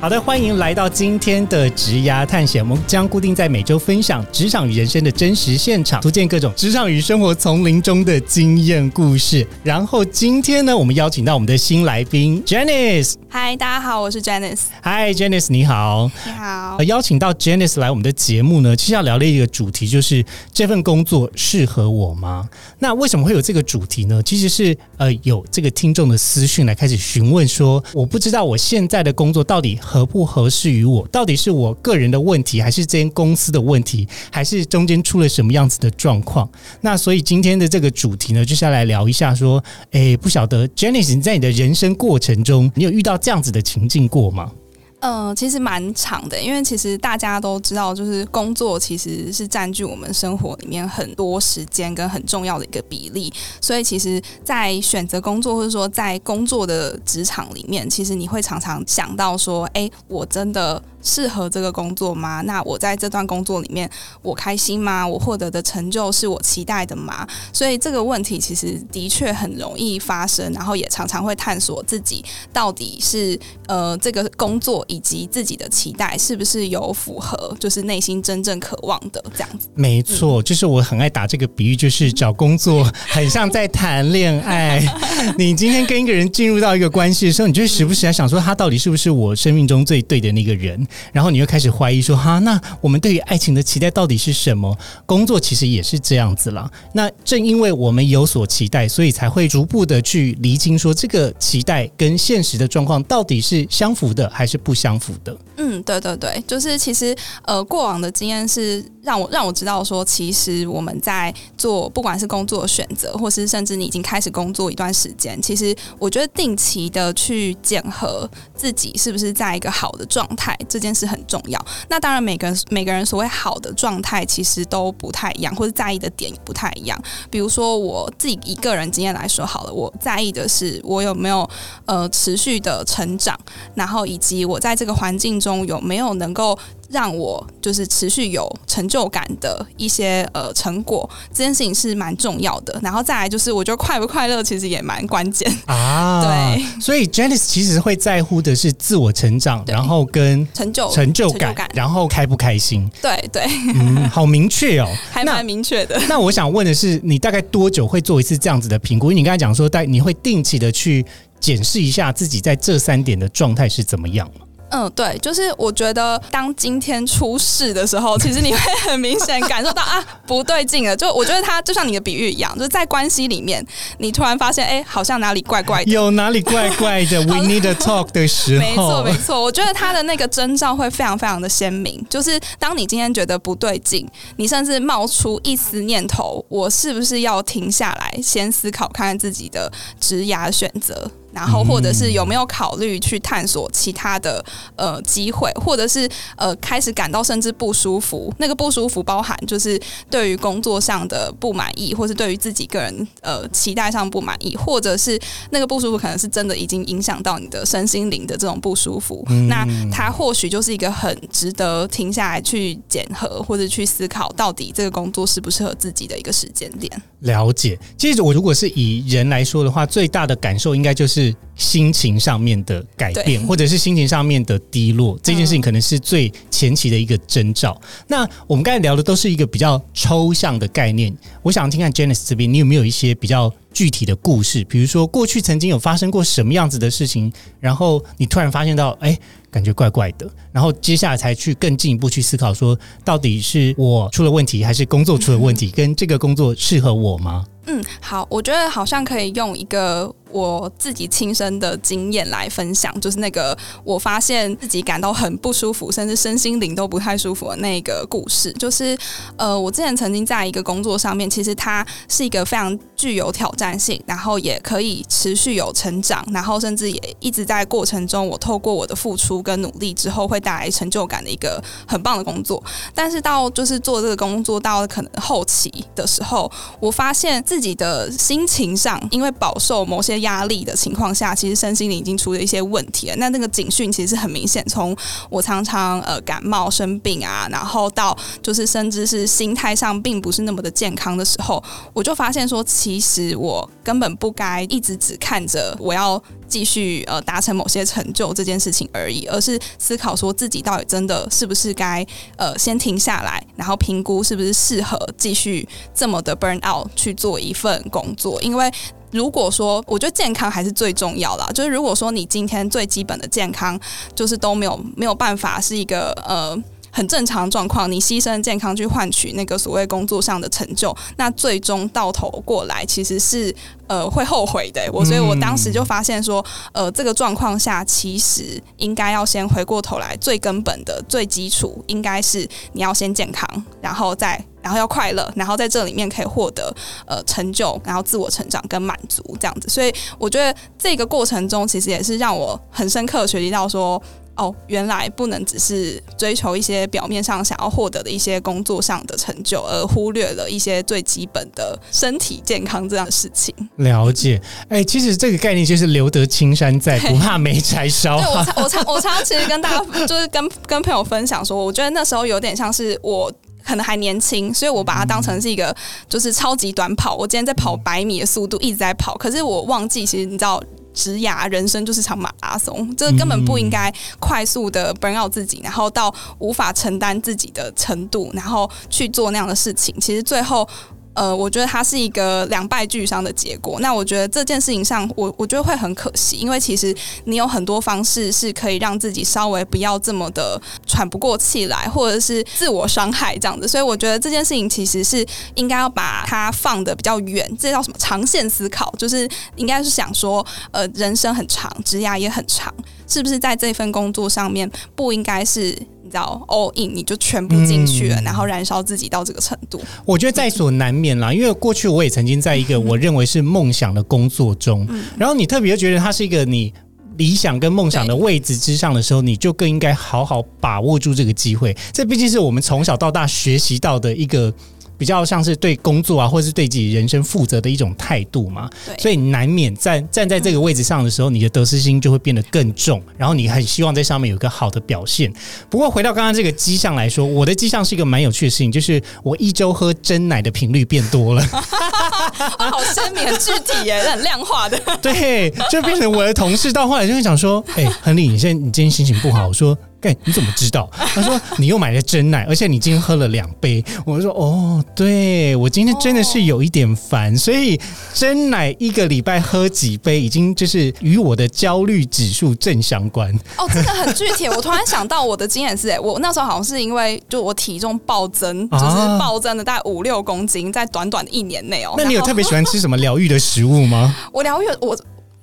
[0.00, 2.66] 好的，欢迎来到今天的职涯探险。
[2.66, 9.46] 我们将固定在每周分享职场与人生的真实现场，图鉴各种职场与生活丛林中的经验故事。
[9.62, 13.12] 然后今天呢，我们邀请到我们的新来宾 Janice。
[13.28, 14.62] 嗨，大家好，我是 Janice。
[14.80, 16.10] 嗨，Janice，你好。
[16.24, 16.84] 你好呃，。
[16.86, 22.48] 邀请到 Janice 来我们的节目呢，其实要聊的一个主题就是这份工作适合我吗？
[22.78, 24.22] 那为什么会有这个主题呢？
[24.22, 36.48] 其实是呃有这个听众的私讯来开始询问说，我不知道我现在的工作到底合不合适于我，到底是我个人的问题，还是这间公司的问题，还是中间出了什么样子的状况？
[36.82, 39.60] 那所以今天的这个主题呢，就是要来聊一下说，
[39.90, 44.52] 诶，不晓得，Jenny，你在你的人生过程中，你有遇到这样子的情境过吗？
[45.00, 62.42] 嗯、其实蛮长的，因为其实大家都知道，就是工作其实是占据我们生活里面很多时间跟很重要的一个比例，所以其实，在选择工作或者说在工作的职场里面，其实你会常常想到说，哎，我真的适合这个工作吗？
[62.42, 65.06] 那我在这段工作里面，我开心吗？
[65.06, 67.26] 我获得的成就是我期待的吗？
[67.54, 79.68] 所以这个问题其实的确很容易发生，然后也常常会探索自己到底是呃这个工作以及自己的期待是不是有符合，就是内心真正渴望的这样子。
[79.74, 84.84] 没错，就是我很爱打这个比喻，就是 找工作很像在谈恋爱。
[85.38, 90.84] 你今天跟一个人进入到一个关系的时候，你就会时不时在想说，他到底是不是我生命中最对的那个人？
[91.12, 94.76] 然后你又开始怀疑说，哈，那我们对于爱情的期待到底是什么？
[95.06, 96.68] 工作其实也是这样子啦。
[96.92, 105.36] 那正因为我们有所期待，所以才会逐步的去厘清说，这个期待跟现实的状况到底是相符的还是不相符的。
[105.58, 121.64] 嗯，对对对，就是其实呃，过往的经验是让我让我知道说，其实我们在做不管是工作选择，或是甚至你已经开始工作一段时间，其实我觉得定期的去检核自己是不是在一个好的状态，这件事很重要。
[121.88, 127.02] 那当然，每个人每个人所谓好的状态其实都不太一样，或者在意的点也不太一样。
[127.30, 131.48] 比如说我自己一个人经验来说好了，我在意的是我有没有
[131.86, 133.38] 呃持续的成长，
[133.74, 136.58] 然后以及我在这个环境中有没有能够
[136.90, 142.78] 让我就是持续有成就感的一些呃成果，这件事情是蛮重要的。
[142.82, 145.50] 然后再来就是，我觉得快不快乐其实也蛮关键。
[145.66, 154.88] 啊， 对，所以 Janice 其实会在乎的是自我成长，然后跟成就成就感，然后开不开心，对对，嗯， 好明确哦。
[155.12, 156.00] 还蛮明确的。
[156.08, 159.12] 那我想问的是，你大概多久会做一次这样子的评估？
[159.12, 161.04] 因为你刚才讲说，大你会定期的去
[161.38, 164.46] 检视一下自己在这三点的状态是怎么样吗？
[164.70, 168.58] 嗯，对，就是我觉得当今天出事的时候， 其实你会
[168.88, 170.96] 很明显感受到啊不对劲了。
[170.96, 173.64] 就我觉得他就像你的比喻一样，就是在关系里面，
[173.98, 175.90] 你突然发现哎，好像哪里怪怪的。
[175.90, 177.20] 有哪里怪怪的？
[177.26, 182.04] We need a talk 的时候，没错，没错，我觉得他的那个征兆会非常非常的鲜明。
[182.08, 189.70] 就是当你今天觉得不对劲，你甚至冒出一丝念头，我是不是要停下来，先思考看看自己的
[190.00, 194.44] 职涯选择，然后或者是有没有考虑去探索其他的
[194.76, 198.32] 呃机会，或者是呃开始感到甚至不舒服。
[198.38, 199.80] 那个不舒服包含就是
[200.10, 205.20] 对于工作上的不满意，或是对于自己个人呃期待上不满意，或者是
[205.50, 209.24] 那个不舒服可能是真的已经影响到你的身心灵的这种不舒服。
[209.48, 216.90] 那它或许就是一个很值得停下来去检核，或者去思考到底这个工作适不适合自己的一个时间点。
[217.20, 217.78] 了解。
[217.98, 221.36] 其实我如果是以人来说的话，最大的感受应该就是 сетей.
[221.60, 227.78] 心情上面的改变，或者是心情上面的低落，这件事情可能是最前期的一个征兆。
[228.08, 234.64] 那我们刚才聊的都是一个比较抽象的概念，我想听看 Janice 这边，你有没有一些比较具体的故事？
[234.64, 237.30] 比如说过去曾经有发生过什么样子的事情，
[237.60, 239.16] 然后你突然发现到，哎，
[239.50, 247.44] 感觉怪怪的，然后接下来才去更进一步去思考，说到底是我出了问题，还是工作出了问题，跟这个工作适合我吗？
[247.66, 258.52] 嗯，好，我觉得好像可以用一个我自己亲身的经验来分享，就是那个我发现自己感到很不舒服，甚至身心灵都不太舒服的那个故事。
[258.52, 258.96] 就是
[259.36, 272.62] 呃，我之前曾经在一个工作上面，其实它是一个非常具有挑战性，然后也可以持续有成长，然后甚至也一直在过程中，我透过我的付出跟努力之后，会带来成就感的一个很棒的工作。
[272.94, 276.50] 但是到就是做这个工作到可能后期的时候，
[276.80, 283.16] 我发现自己的心情上，因为饱受某些压力的情况下，其实身心灵已经出了一些问题了。
[283.16, 284.96] 那那个警讯其实是很明显，从
[285.28, 291.62] 我常常呃感冒生病啊，然后到就是甚至是心态上并不是那么的健康的时候，
[291.92, 302.06] 我就发现说，其实我根本不该一直只看着我要继续呃达成某些成就这件事情而已，而是思考说自己到底真的是不是该
[302.36, 308.70] 呃先停下来，然后评估是不是适合继续这么的 burn out 去做一份工作，因为。
[309.10, 311.48] 如果说，我觉得健康还是最重要啦。
[311.52, 313.78] 就是如果说你今天最基本的健康
[314.14, 316.56] 就是都没有没有办法是一个呃
[316.92, 323.54] 很正常状况，你牺牲健康去换取那个所谓工作上的成就，那最终到头过来其实是
[323.86, 324.88] 呃会后悔的。
[324.92, 333.48] 我所以我当时就发现说，呃，这个状况下其实应该要先回过头来，最根本的、最基础应该是你要先健康，
[333.80, 334.44] 然后再。
[334.62, 336.74] 然后要快乐，然后在这里面可以获得
[337.06, 339.68] 呃成就，然后自我成长跟满足这样子。
[339.68, 344.00] 所以我觉得这个过程中，其实也是让我很深刻学习到说，
[344.36, 353.54] 哦，原来不能只是追求一些表面上想要获得的一些工作上的成就，而忽略了一些最基本的身体健康这样的事情。
[353.76, 358.18] 了解，哎，其实这个概念就是留得青山在，不怕 没柴烧。
[358.18, 363.30] 对我常我常我常其实跟大家就是跟跟朋友分享说，我觉得那时候有点像是我。
[363.64, 365.74] 可能还年轻，所以我把它当成是一个
[366.08, 367.14] 就是超级短跑。
[367.14, 369.16] 我今天在跑百米的速度，一直在跑。
[369.16, 370.62] 可是我忘记，其实你知道，
[370.92, 379.94] 职涯人生就是场马拉松，这根本不应该快速的 burn out 自己，然后到无法承担自己的程度，然后去做那样的事情。
[380.00, 380.68] 其实最后。
[381.12, 383.78] 呃，我觉得它是一个两败俱伤的结果。
[383.80, 393.66] 那我觉得这件事情上，我我觉得会很可惜，因为其实你有很多方式是可以让自己稍微不要这么的喘不过气来，或者是自我伤害这样子。
[393.66, 398.92] 所以我觉得这件事情其实是应该要把它放的比较远，这叫什么长线思考？
[398.96, 402.72] 就是应该是想说，呃，人生很长，职涯也很长，
[403.08, 405.76] 是不是在这份工作上面不应该是？
[406.10, 411.32] 知道 all in 你就全部进去了，然后燃烧自己到这个程度，我觉得在所难免啦。
[411.32, 414.86] 因为过去我也曾经在一个我认为是梦想的工作中，
[415.16, 416.72] 然后你特别觉得它是一个你
[417.16, 421.76] 理想跟梦想的位置之上的时候，你就更应该好好把握住这个机会。
[421.92, 424.52] 这毕竟是我们从小到大学习到的一个。
[425.00, 428.68] 比较像是对工作啊，或者是对自己人生负责的一种态度嘛，
[428.98, 435.32] 所以难免站站在这个位置上的时候，你的得失心就会变得更重，然后你很希望在上面有一个好的表现。
[435.70, 444.78] 不过回到刚刚这个迹象来说，我的迹象是一个蛮有趣的事情，就是我一周喝真奶的频率变多了， 好鲜明、很具体耶， 很量化的。
[445.00, 449.74] 对，就变成我的同事到后来就会讲说：“哎，亨利，你现在你今天心情不好。”我说。
[450.02, 450.88] 哎，你怎么知道？
[450.92, 453.84] 他说你又买了真奶，而且你今天喝了两杯。
[454.04, 457.80] 我说哦，对我今天真的是有一点烦，所以
[458.14, 463.34] 真奶一个礼拜喝几杯，已经就是与我的焦虑指数正相关。
[463.58, 464.48] 哦，真的很具体。
[464.48, 471.94] 我突然想到我的经验是，哎，我那时候好像是因为就我体重暴增，就是暴增了大概五六公斤，在短短的一年内哦。
[471.96, 474.16] 那你有特别喜欢吃什么疗愈的食物吗？
[474.32, 474.98] 我疗愈我。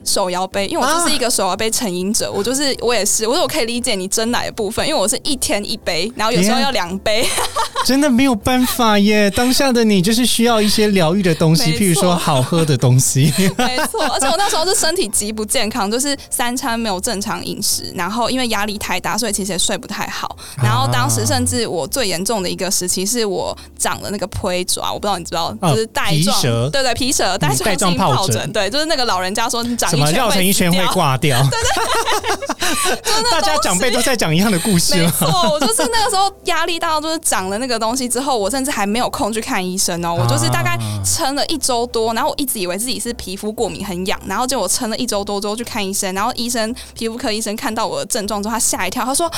[0.07, 7.27] 手摇杯，因为我就是一个手摇杯成瘾者，我就是我也是，我说我可以理解你真奶的部分，因为我是一天一杯，然后有时候要两杯，
[7.85, 9.29] 真的没有办法耶。
[9.31, 14.01] 当下的你就是需要一些疗愈的东西，譬如说好喝的东西， 没错。
[14.13, 20.37] 而且我那时候是身体极不健康，就是三餐没有正常饮食，然后因为压力太大，所以其实也睡不太好。
[20.63, 26.41] 然后当时甚至我最严重的一个时期是我长了那个胚爪，我不知道你知道，就是带状，
[26.71, 29.96] 对对，皮蛇带状疱疹，对，就是那个老人家说你长。
[30.05, 31.39] 什么绕成一圈会挂掉？
[31.49, 34.95] 对对， 大家长辈都在讲一样的故事。
[34.95, 40.13] 没错，我就是那个时候压力大到，就是长了那个东西之后，我甚至还没有空去看医生哦。
[40.13, 49.31] 我就是大概撑了一周多，然后我一直以为自己是皮肤过敏很痒，然后就我撑了一周多之后去看医生，然后医生皮肤科医生看到我的症状之后，他吓一跳，他说。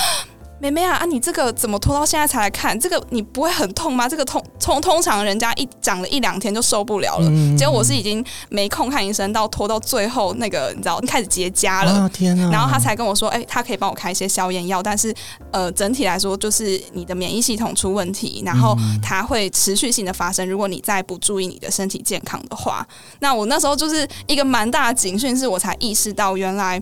[0.60, 2.78] 妹妹啊啊，你这个怎么拖到现在才来看？
[2.80, 4.10] 这个你不会很痛吗？
[4.10, 12.50] 这个痛通通常人家一讲了一两天就受不了了，结果我是已经没空看医生，到拖到最后那个你知道开始结痂了，天哪！
[12.52, 15.14] 然后他才跟我说，哎，他可以帮我开一些消炎药，但是
[15.52, 20.48] 呃，整体来说就是你的免疫系统出问题，然后它会持续性的发生。
[20.50, 22.86] 如果你再不注意你的身体健康的话，
[23.20, 26.82] 那我那时候就是一个蛮大的警讯，是我才意识到原来。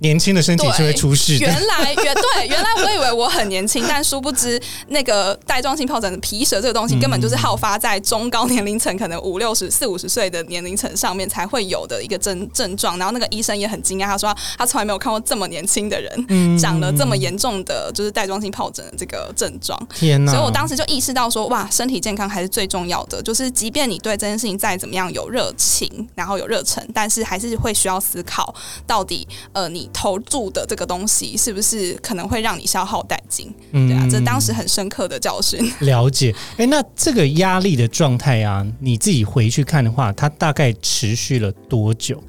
[0.00, 1.46] 年轻的身体是会出事的。
[1.46, 12.98] 原来，原对，原来我以为我很年轻，但殊不知那个带状性疱疹的皮蛇这个东西，根本就是好发在中高年龄层，可能五六十四五十岁的年龄层上面才会有的一个症 症状。
[12.98, 19.78] 然后那个医生也很惊讶，他说他从来没有看过这么年轻的人长了这么严重的就是带状性疱疹的这个症状。
[19.94, 20.32] 天哪！
[20.32, 23.22] 所以我当时就意识到说，哇，身体健康还是最重要的。
[23.22, 28.54] 就是即便你对这件事情再怎么样有热情，然后有热忱，但是还是会需要思考
[28.86, 30.64] 到底呃你投注的。
[30.66, 33.52] 这个东西是不是可能会让你消耗殆尽？
[33.72, 35.60] 嗯对啊，这当时很深刻的教训。
[35.80, 42.22] 了解，哎，那这个压力的状态啊，你自己回去看的话，它大概持续了多久？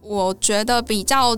[0.00, 1.36] 我觉得比较。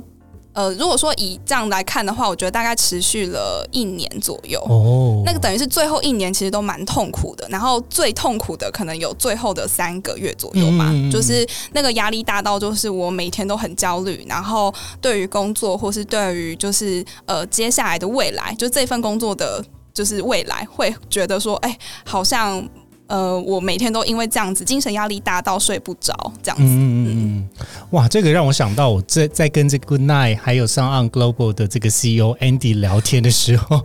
[0.58, 4.60] 呃，如果说以这样来看的话，我觉得大概持续了一年左右。
[4.68, 22.68] 哦，那个等于是最后一年其实都蛮痛苦的，然后最痛苦的可能有最后的三个月左右吧，就是那个压力大到就是我每天都很焦虑，然后对于工作或是对于就是呃接下来的未来，就这份工作的就是未来，会觉得说，哎，好像。
[23.08, 26.64] 呃，我每天都因为这样子精神压力大到睡不着，这样子。
[26.64, 27.48] 嗯嗯嗯，
[27.90, 33.82] 哇，这个让我想到我在在跟这个 Good Night 还有 Sun On Global 的这个 CEO Andy 聊天的时候，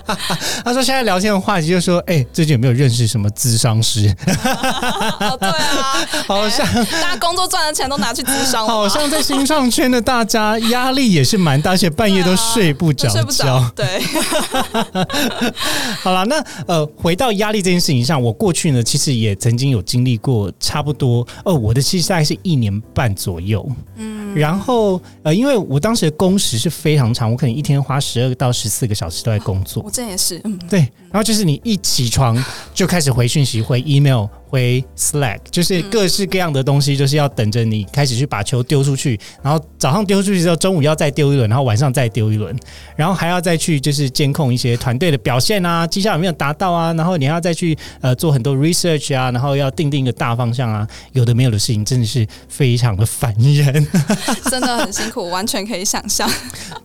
[0.62, 4.14] 他说现在聊天的话题就说，哎，最近有没有认识什么咨商师？
[5.40, 13.64] 对啊， 好像大家工作赚的钱都拿去咨商，好像在新创圈的大家压力也是蛮大，而且半夜都睡不着睡不着。
[13.74, 14.02] 对，
[16.04, 18.57] 好了，那呃，回到压力这件事情上，我过去。
[18.58, 32.42] 去呢，其实也曾经有经历过差不多，哦，我的其实大概是一年半左右，嗯，然后呃，因为我当时的工时是非常长，我可能一天花十二到十四个小时都在工作，我这也是，嗯，对，然后就是你一起床
[32.74, 34.26] 就开始回讯息、回 email。
[34.50, 42.58] 回 Slack 就是各式各样的东西，就是要等着你开始去把球丢出去，然后早上丢出去之后，中午要再丢一轮，然后晚上再丢一轮，
[42.96, 53.86] 然后还要再去就是监控一些团队的表现啊，绩效有没有达到啊，然后你要再去呃做很多 research 啊，然后要定定一个大方向啊，有的没有的事情真的是非常的烦人，
[54.50, 56.26] 真的很辛苦，完全可以想象。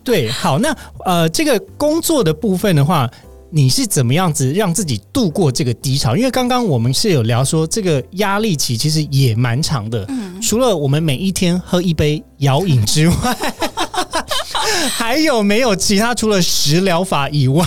[0.02, 0.76] 对，好，那
[1.06, 3.10] 呃这个工作的部分的话。
[3.56, 6.16] 你是怎么样子让自己度过这个低潮？
[6.16, 10.04] 因为刚刚我们是有聊说，这个压力期其实也蛮长的。
[10.08, 13.14] 嗯，除了我们每一天喝一杯摇饮之外，
[14.90, 17.64] 还有没有其他除了食疗法以外，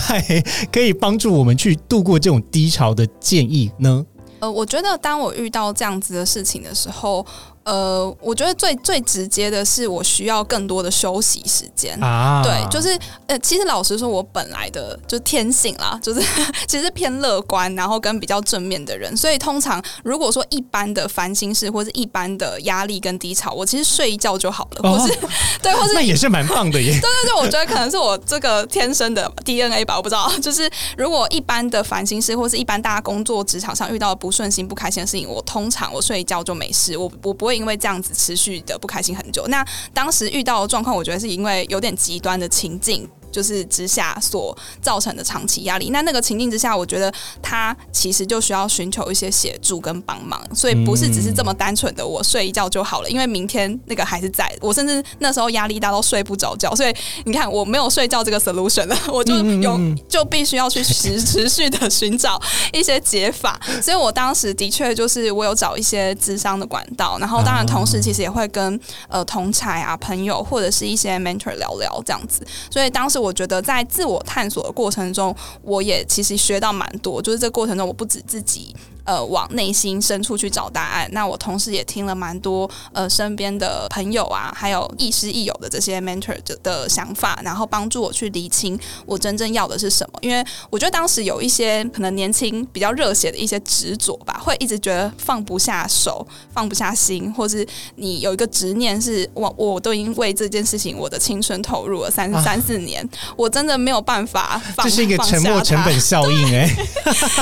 [0.74, 4.06] 可以帮助我们去度过这种低潮的建议呢？
[4.40, 7.26] 呃，我觉得当我遇到这样子的事情的时候。
[7.68, 12.02] 呃，我觉得最最直接的是，我需要更多的休息时间。
[12.02, 16.22] 啊，对，就是呃，其实老实说，我本来的就天性啦， 就是
[16.66, 19.16] 其实偏乐观，然后跟比较正面的人。
[19.18, 25.14] 所以通常如果说一般的烦心事或者一般的压力跟低潮，我其实睡一觉就好了，或是
[25.62, 26.92] 对，或是那也是蛮棒的耶。
[27.02, 30.32] 对对对，我觉得可能是我这个天生的 DNA 吧，我不知道。
[30.42, 37.57] 就是如果一般的烦心事，或是一般大家工作职场上遇到不顺心、不开心的事情，我通常我睡一觉就没事，我我不会。
[37.58, 43.10] 因为这样子持续的不开心很久，那当时遇到的状况，我觉得是因为有点极端的情境。
[43.32, 62.42] 就是之下所造成的长期压力，那那个情境之下，我觉得他其实就需要寻求一些协助跟帮忙，所以不是只是这么单纯的我睡一觉就好了，因为明天那个还是在我，甚至那时候压力大到睡不着觉，所以你看我没有睡觉这个 solution 了， 我就有就必须要去持持续的寻找
[62.72, 68.80] 一些解法，所以我当时的确就是我有找一些智商的管道，然后当然同时其实也会跟
[69.10, 73.18] 呃同才啊朋友或者是一些 mentor 聊聊这样子，所以当时。
[73.18, 77.22] 我觉得在自我探索的过程中，我也其实学到蛮多。
[77.22, 78.76] 就是这过程中，我不止自己。
[79.08, 81.08] 呃，往内心深处去找答案。
[81.14, 90.20] 那我同时也听了蛮多呃身边的朋友啊，还有亦师亦友的这些 mentor 的想法，然后帮助我去理清我真正要的是什么。
[90.22, 97.66] 因为我觉得当时有一些可能年轻比较热血的一些执着吧，会一直觉得放不下手、放不下心，或是
[97.96, 103.07] 你有一个执念是，我我都已经为这件事情我的青春投入了三三四年，
[103.38, 104.62] 我真的没有办法。
[104.84, 106.70] 这是一个沉没成本效应哎，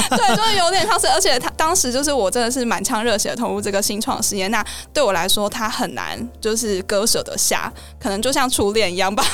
[0.10, 1.52] 对， 就是有点像是，而且他。
[1.58, 9.26] 当时就是我真的是满腔热血投入这个新创事业，那对我来说，他很难就是割舍得下，可能就像初恋一样吧。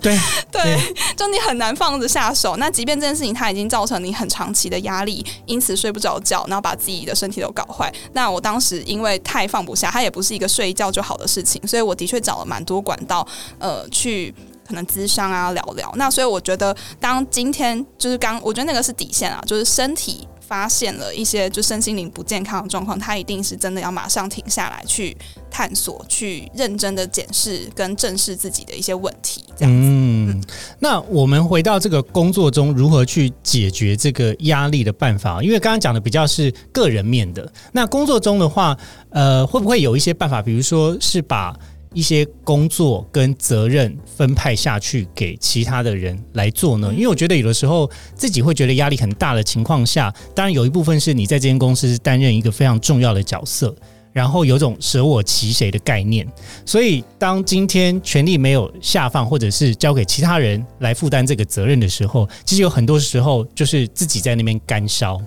[0.00, 0.16] 对
[0.52, 0.78] 对，
[1.16, 2.58] 就你很难放着下手。
[2.58, 7.92] 那即便这件事情它已经造成你很长期的压力，因此睡不着觉，然后把自己的身体都搞坏。
[8.12, 13.26] 那我当时因为太放不下，它也不是一个睡一觉就好的事情，所以我的确找了蛮多管道，
[13.58, 14.32] 呃，去
[14.70, 15.92] 可能咨商啊聊聊。
[15.96, 20.26] 那所以我觉得，当今天就是刚，我觉得那个是底线啊，就是身体。
[20.50, 25.16] 发现了一些就身心灵不健康的状况，他一定是真的要马上停下来去
[25.48, 29.44] 探索、去认真的检视跟正视自己的一些问题。
[29.56, 30.42] 这样嗯，
[30.80, 35.40] 那我们回到这个工作中，如何去解决这个压力的办法？
[35.40, 38.76] 因为刚刚讲的比较是个人面的，那工作中的话，
[39.10, 40.42] 呃，会不会有一些办法？
[40.42, 41.56] 比如说是把
[41.92, 46.92] 一些工作跟责任分派下去给其他的人来做呢？
[46.94, 53.74] 因为我觉得有的时候自己会觉得压力很大的情况下，当然有一部分是你在这间公司担任一个非常重要的角色，
[54.12, 56.26] 然后有种舍我其谁的概念。
[56.64, 65.20] 所以当今天权力没有下放，或者是交给其他人来负担这个责任的时候，其实有很多时候就是自己在那边干烧。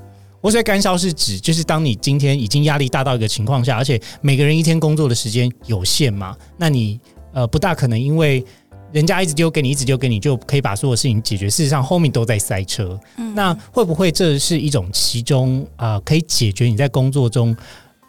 [0.44, 7.00] 我所谓干烧是指，就是当你今天已经压力大到一个情况下，而且每个人一天工作的时间有限嘛，那你
[7.32, 8.44] 呃不大可能因为
[8.92, 11.50] 人家一直丢给你，一直丢给你，就可以把所有事情解决。
[11.50, 17.56] 事实上后面都在塞车，嗯那会不会这是一种其中啊可以解决你在工作中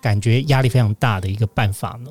[0.02, 2.10] 感觉压力非常大的一个办法呢？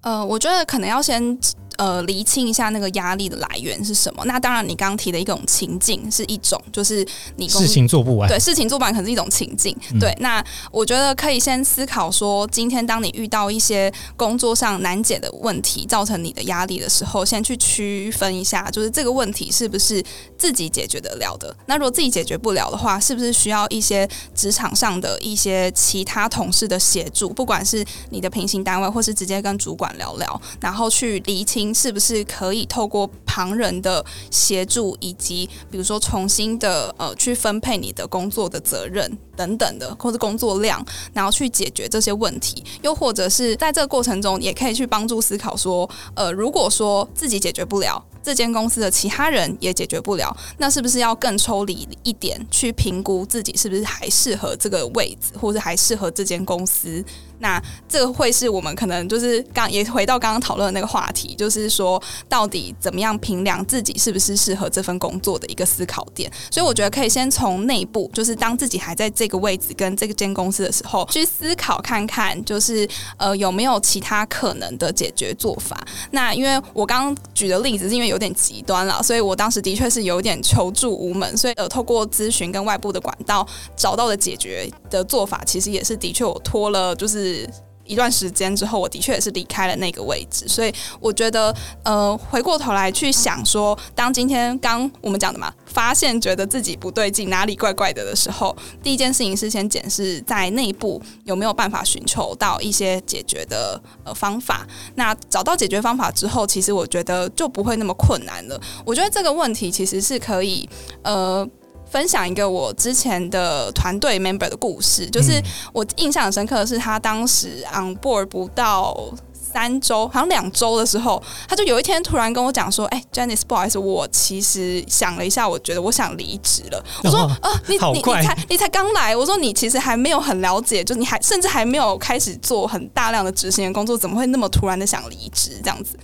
[0.00, 1.38] 呃，我觉得可能要先。
[1.78, 4.24] 呃，厘清一下那个压力的来源是什么？
[4.24, 7.06] 那当然，你刚刚提的一种情境是一种，就是
[7.36, 9.72] 你事情做不完，对，事情做不完可能是一种情境。
[10.00, 20.04] 对，那我觉得可以先思考说，今天当你遇到一些工作上难解的问题，造成你的压力的时候，先去区分一下，就是这个问题是不是
[20.36, 21.56] 自己解决得了的？
[21.66, 27.28] 那如果自己解决不了的话，是不是需要一些职场上的一些其他同事的协助？
[27.28, 31.67] 不管是你的平行单位，或是直接跟主管聊聊，然后去厘清。
[31.74, 42.62] 是不是可以透过旁人的协助，以及比如说重新的呃去分配你的工作的责任等等的，或者工作量，然后去解决这些问题？
[42.82, 57.04] 又或者是在这个过程中，也可以去帮助思考说，呃，如果说自己解决不了，这间公司的其他人也解决不了，那是不是要更抽离一点，去评估自己是不是还适合这个位置，或者还适合这间公司？
[57.40, 66.30] 那这个会是我们可能就是刚也回到刚刚讨论的那个话题，就是说到底怎么样评量自己是不是适合这份工作的一个思考点。
[66.50, 75.78] 所以我觉得可以先从内部，就是当自己还在这个位置跟这个间公司的时候，去思考看看，就是呃有没有其他可能的解决做法。
[76.10, 87.27] 那因为我刚刚举的例子是因为有点极端了，所以我当时的确是有点求助无门，所以呃透过咨询跟外部的管道找到的解决的做法，其实也是的确我拖了就是。
[87.28, 87.48] 是
[87.84, 104.66] 一段时间之后，我的确也是离开了那个位置，所以我觉得，呃，回过头来去想说，当今天刚我们讲的嘛，发现觉得自己不对劲，哪里怪怪的的时候，第一件事情是先检视在内部有没有办法寻求到一些解决的呃方法。
[104.96, 108.60] 那找到解决方法之后，其实我觉得就不会那么困难了。
[108.84, 110.68] 我觉得这个问题其实是可以，
[111.02, 111.48] 呃。
[111.90, 118.96] 分享一个我之前的团队 member 的故事，就是我印象很深刻的是，他当时 on board 不到
[119.32, 135.98] 三周，好像两周的时候，他就有一天突然跟我讲说：“哎，Janice，不好意思，我其实想了一下，我觉得我想离职了。”我说：“啊，你你你才你才刚来，我说你其实还没有很了解，就你还甚至还没有开始做很大量的执行的工作，怎么会那么突然的想离职这样子？”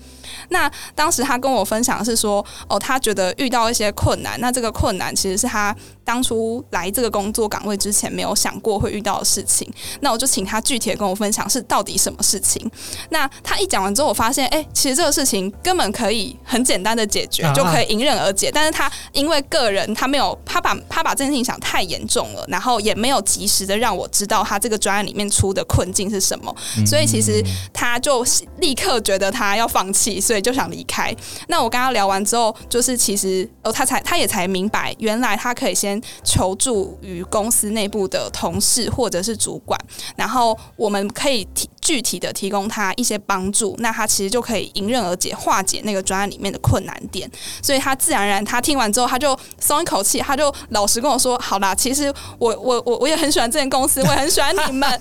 [0.48, 9.70] 那当时他跟我分享是说，哦，他觉得遇到一些困难，那这个困难其实是他当初来这个工作岗位之前没有想过会遇到的事情。
[10.00, 12.70] 那我就请他具体的跟我分享是到底什么事情。
[13.10, 18.50] 那他一讲完之后，我发现，哎，其实这个事情根本可以很简单的解决，就可以迎刃而解。
[18.52, 26.54] 但是他因为个人他没有，他把他把这件事情想太严重了，然后也没有及时的让我知道他这个专案里面出的困境是什么，
[26.86, 28.24] 所以其实他就
[28.58, 30.20] 立刻觉得他要放弃。
[30.20, 31.14] 所以就想离开。
[31.48, 39.78] 那我跟他聊完之后，就是其实哦，他才他也才明白，原来他可以先求助于公司内部的同事或者是主管，
[40.16, 43.76] 然后我们可以提具体的提供他一些帮助。
[43.78, 47.30] 那他其实就可以迎刃而解，化解那个专案里面的困难点。
[47.62, 55.00] 所以他自然而然，他听完之后，他就松一口气，他就老实跟我说：“好啦，其实我 我我我也很喜欢这间公司，我也很喜欢你们，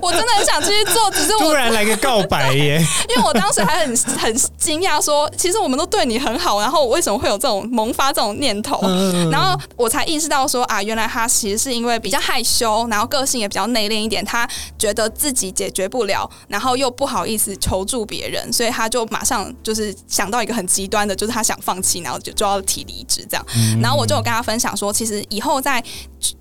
[0.00, 1.10] 我真的很想继续做。
[1.10, 2.78] 只是我突然来个告白耶，
[3.10, 8.80] 因为我当时还很很。”惊讶说：“其实我们都对你很好，然后我为什么会有这种萌发这种念头？
[9.30, 14.24] 然后我才意识到说啊，原来他其实是因为比较害羞，然后个性也比较内敛一点。
[14.24, 23.46] 他觉得自己解决不。”不了，然后又不好意思求助别人，所以他就马上就是想到一个很极端的，就是他想放弃，然后就就要提离职这样。
[23.80, 25.82] 然后我就有跟他分享说，其实以后在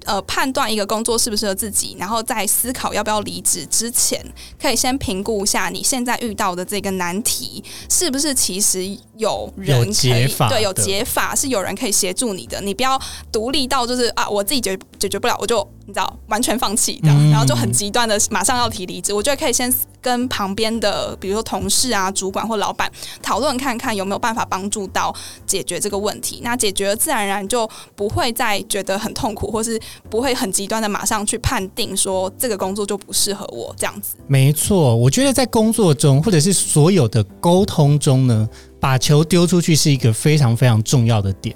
[0.04, 4.22] 呃判断一个工作适不适合自己，然后在思考要不要离职之前，
[4.62, 8.86] 可以先评估一下你现在遇到的这个难题是不是其实
[9.18, 12.60] 有人可以对有解法，是有人可以协助你的。
[12.62, 13.00] 你不要
[13.32, 19.14] 独立到就是啊，我自己解解决不了，我就你知道完全放弃这样，嗯然后就很极端的马上要提离职。
[19.14, 25.16] 我觉得可以先跟旁边的比如说同事啊、主管或老板讨论看看有没有办法帮助到
[25.48, 26.42] 解决这个问题。
[26.44, 34.16] 那解决了，自然而然就不会再觉得很痛苦，或是不会很极端的马上去判定说这个工作就不适合我这样子。
[34.28, 38.48] 没错，我觉得在工作中或者是所有的沟通中呢，
[38.86, 41.56] 把球丢出去是一个非常非常重要的点。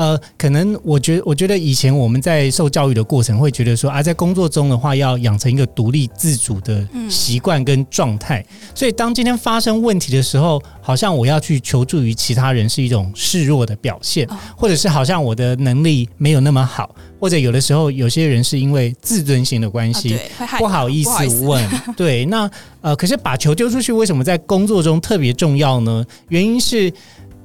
[0.00, 8.42] 呃，可能我觉得，我觉得以前我们在受教育的过程会觉得说啊，在工作中的话要养成一个独立自主的习惯跟状态，
[8.74, 20.18] 所以当今天发生问题的时候，好像我要去求助于其他人是一种示弱的表现，或者是好像我的能力没有那么好，或者有的时候有些人是因为自尊心的关啊，系，
[20.56, 21.40] 不好意思。
[21.40, 21.62] 问，
[21.94, 26.02] 对，那呃，可是把球丢出去，为什么在工作中特别重要呢？
[26.28, 26.90] 原因是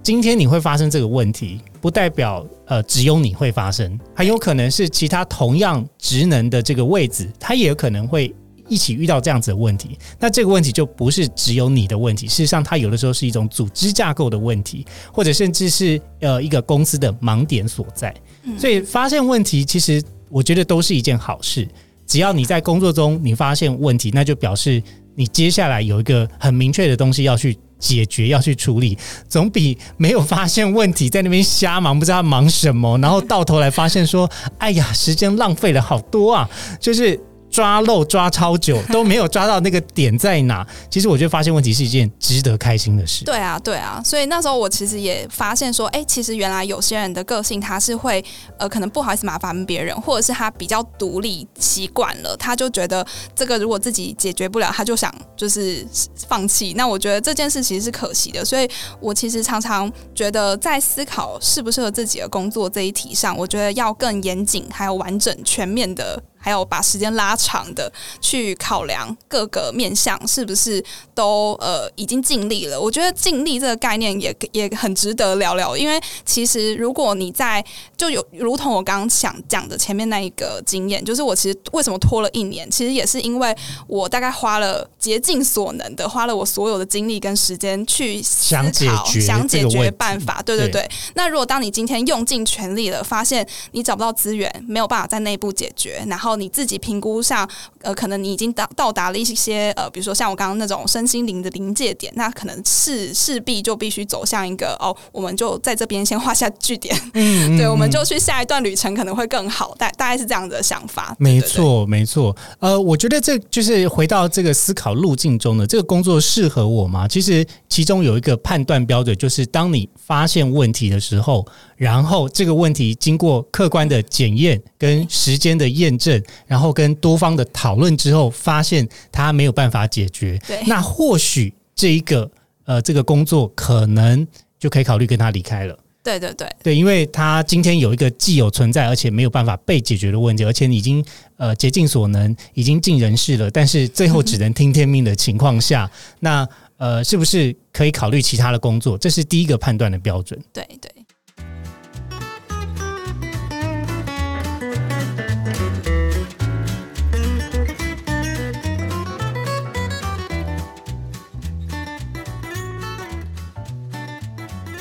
[0.05, 8.31] 今天你会发生这个问题，不代表呃只有你会发生，很有可能是其他同样职能的这个位置，他也有可能会。
[8.67, 18.11] 一起遇到这样子的问题，那这个问题就不是只有你的问题，事实上它有的时候是一种组织架构的问题，或者甚至是呃一个公司的盲点所在。
[18.57, 21.67] 所以发现问题，其实我觉得都是一件好事。
[22.07, 24.81] 只要你在工作中你发现问题，那就表示
[25.13, 28.97] 你接下来有一个很明确的东西要去解决、要去处理，
[29.29, 36.49] 总比没有发现问题在那边瞎忙，不知道忙什么，然后到头来发现说：“哎呀，时间浪费了好多啊！”
[36.81, 37.19] 就是。
[37.55, 43.23] 抓漏抓超久都没有抓到那个点在哪， 其实我觉得发现问题是一件值得开心的事。
[43.23, 48.21] 对啊，对啊，所以那时候我其实也发现说，哎、其实原来有些人的个性他是会
[48.57, 55.87] 呃，可能不好意思麻烦别人，或者是他比较独立习惯了，他就觉得这个如果自己解决不了，他就想就是
[56.27, 56.73] 放弃。
[56.75, 66.21] 那我觉得这件事其实是可惜的，所以我其实常常觉得在思考适不适合自己的工作这一题上，我觉得要更严谨，还有完整、全面的。
[66.45, 70.83] 还有把时间拉长的去考量各个面向是不是
[71.15, 72.79] 都呃已经尽力了？
[72.79, 77.65] 我觉得尽力这个概念也也很值得聊聊，因为其实如果你在
[77.97, 83.55] 就有如同我刚刚想讲的前面那一个经验，就是我其实为什么拖了一年，其实也是因为
[83.87, 88.87] 我大概花了竭尽所能的花了我所有的精力跟时间去思想解
[89.19, 90.89] 想解决办法，对对对对。
[91.15, 97.49] 那如果当你今天用尽全力了，发现你找不到资源，没有办法在内部解决，然后你自己评估上，
[97.81, 111.15] 呃，可能你已经到到达了一些呃，比如说像我刚刚那种身心灵的临界点，那可能势势必就必须走向一个哦，我们就在这边先画下句点，嗯 对，我们就去下一段旅程可能会更好，大大概是这样的想法。
[111.19, 112.35] 没对对对错，没错。
[112.59, 117.07] 呃，我觉得这就是回到这个思考路径中的这个工作适合我吗？
[117.07, 121.45] 其实其中有一个判断标准，就是当你发现问题的时候，
[121.75, 132.29] 然后这个问题经过客观的检验、跟时间的验证，然后跟多方的讨论之后，发现它没有办法解决，对那或许这一个
[132.65, 134.25] 呃这个工作可能
[134.59, 135.77] 就可以考虑跟他离开了。
[136.03, 141.03] 对对对对，因为他今天有一个既有存在而且没有办法被解决的问题，而且你已经
[141.37, 145.89] 呃竭尽所能，已经尽人事了，但是最后只能听天命的情况下，
[146.21, 148.95] 那呃是不是可以考虑其他的工作？
[148.95, 150.39] 这是第一个判断的标准。
[150.53, 150.91] 对对。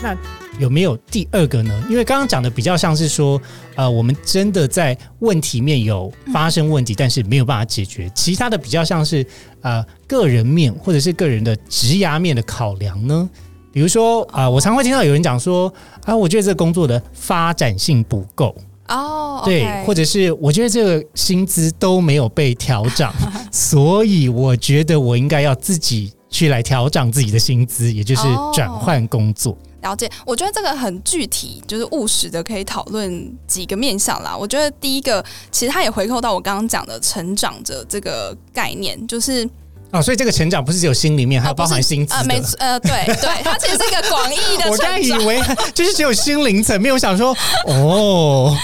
[0.05, 0.15] 那
[0.61, 1.83] 有没有第二个呢？
[1.89, 3.41] 因为刚刚讲的比较像是说，
[3.75, 8.11] 呃，我们真的在问题面有发生问题，但是没有办法解决。
[8.15, 9.27] 其他的比较像是
[9.63, 13.29] 呃个人面或者是个人的职涯面的考量呢。
[13.73, 15.73] 比如说啊、呃我常会听到有人讲说
[16.05, 18.55] 啊、我觉得这个工作的发展性不够，
[18.89, 23.11] 哦，对或者是我觉得这个薪资都没有被调涨，
[23.51, 29.57] 所以我觉得我应该要自己去来调涨自己的薪资，也就是哦转换工作。
[29.85, 34.35] 了解，我觉得这个很具体，就是务实的，可以讨论几个面向啦。
[34.35, 39.49] 我觉得第一个，其实它也回扣到我刚刚讲的成长者这个概念，就是
[39.95, 44.91] 啊，所以这个成长不是只有心里面，还有包含薪资呃，没呃，对 对，它其实是一个广义的我成长。
[44.91, 45.41] 刚以为
[45.73, 48.57] 就是只有心灵层面，我想说，哦，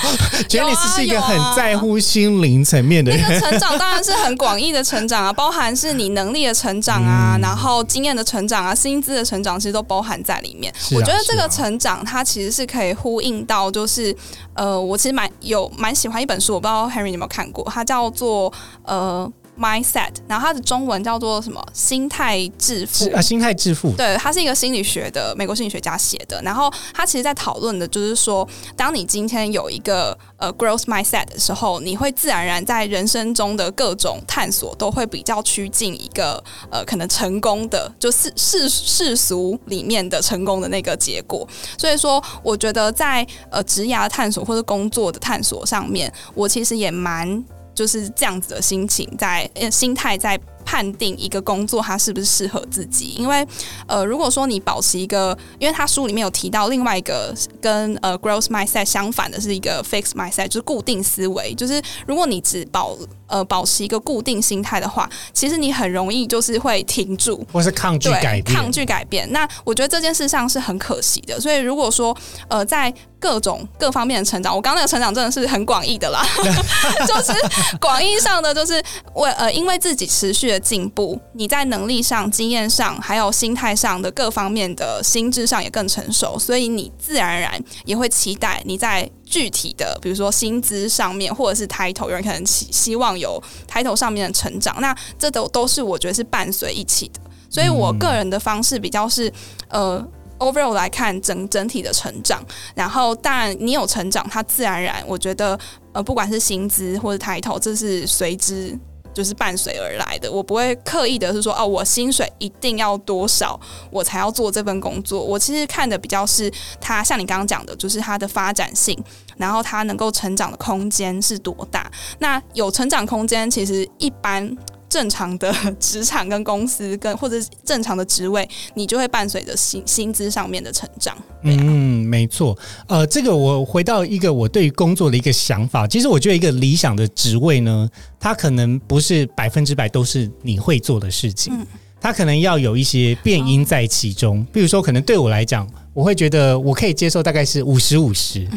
[0.49, 3.40] 觉得你是一个很在乎心灵层面的那人。
[3.40, 10.73] 个成长当然是很广义的成长啊，包含是你能力的成长啊，嗯然后经验的成长啊，薪资的成长，其实都包含在里面。
[10.73, 14.14] 啊我觉得这个成长，它其实是可以呼应到，就是
[14.55, 18.53] 呃，我其实蛮有蛮喜欢一本书，我不知道 Henry 你有没有看过，它叫做
[18.85, 21.62] 呃 Mindset，然后它的中文叫做什么？
[21.75, 23.11] 心态致富。
[23.12, 23.92] 啊，心态致富。
[23.92, 26.40] 对，它是一个心理学的美国心理学家写的。
[26.42, 41.46] 然后他其实在讨论的就是说，当你今天有一个呃 growth mindset 的时候，你会自然而然在人生中的各种探索都会比较趋近一个呃可能成功的，就世世世俗里面的成功的那个结果。
[41.77, 47.44] 所以说，我觉得在呃职涯的探索或者工作的探索上面，我其实也蛮。
[47.81, 50.38] 就是这样子的心情在，呃心态在
[50.70, 53.16] 判定一个工作它是不是适合自己。
[53.18, 53.44] 因为，
[53.88, 61.52] 呃，如果说你保持一个，因为他书里面有提到另外一个跟呃 growth mindset 相反的是一个 fixed mindset，就是固定思维。
[61.54, 69.28] 就是如果你只保呃保持一个固定心态的话，其实你很容易就是会停住，或是抗拒，改变，抗拒改变。
[69.33, 71.40] 那我觉得这件事上是很可惜的。
[71.40, 76.24] 所以如果说呃，在各种各方面的成长，我刚刚那个成长真的是很广义的啦，
[77.06, 77.33] 就是
[77.78, 78.83] 广义上的，就是
[79.14, 89.11] 为呃，因为自己持续的进步，你在能力上、经验上，还有心态上的各方面的心智上也更成熟，所以你自然而然也会期待你在。
[89.31, 97.20] 具体的，比如说薪资上面，或者是 title，有人可能希希望有 title 上面的成长，那这都都是我觉得是伴随一起的。
[97.49, 99.33] 所以我个人的方式比较是，
[99.68, 100.05] 呃
[100.40, 102.44] ，overall 来看整整体的成长，
[102.75, 105.57] 然后当然你有成长，它自然而然，我觉得
[105.92, 108.77] 呃，不管是薪资或者 title，这是随之。
[109.12, 113.59] 就是伴随而来的，我不会刻意的是说哦，我薪水一定要多少，
[113.90, 115.23] 我才要做这份工作。
[115.23, 118.96] 我其实看的比较是它，像你刚刚讲的，就是它的发展性，
[119.37, 121.90] 然后它能够成长的空间是多大。
[122.18, 124.57] 那有成长空间，其实一般
[124.90, 131.16] 正常的职场跟公司跟或者是正常的职位，你就会伴随着薪薪资上面的成长。
[131.42, 132.59] 对啊，嗯，没错。
[132.88, 141.66] 呃，这个我回到一个我对于工作的一个想法，其实我觉得一个理想的职位呢，它可能不是百分之百都是你会做的事情，嗯
[142.03, 144.42] 它可能要有一些变因在其中。
[144.50, 148.48] 比如说，可能对我来讲，我会觉得我可以接受大概是五十五十。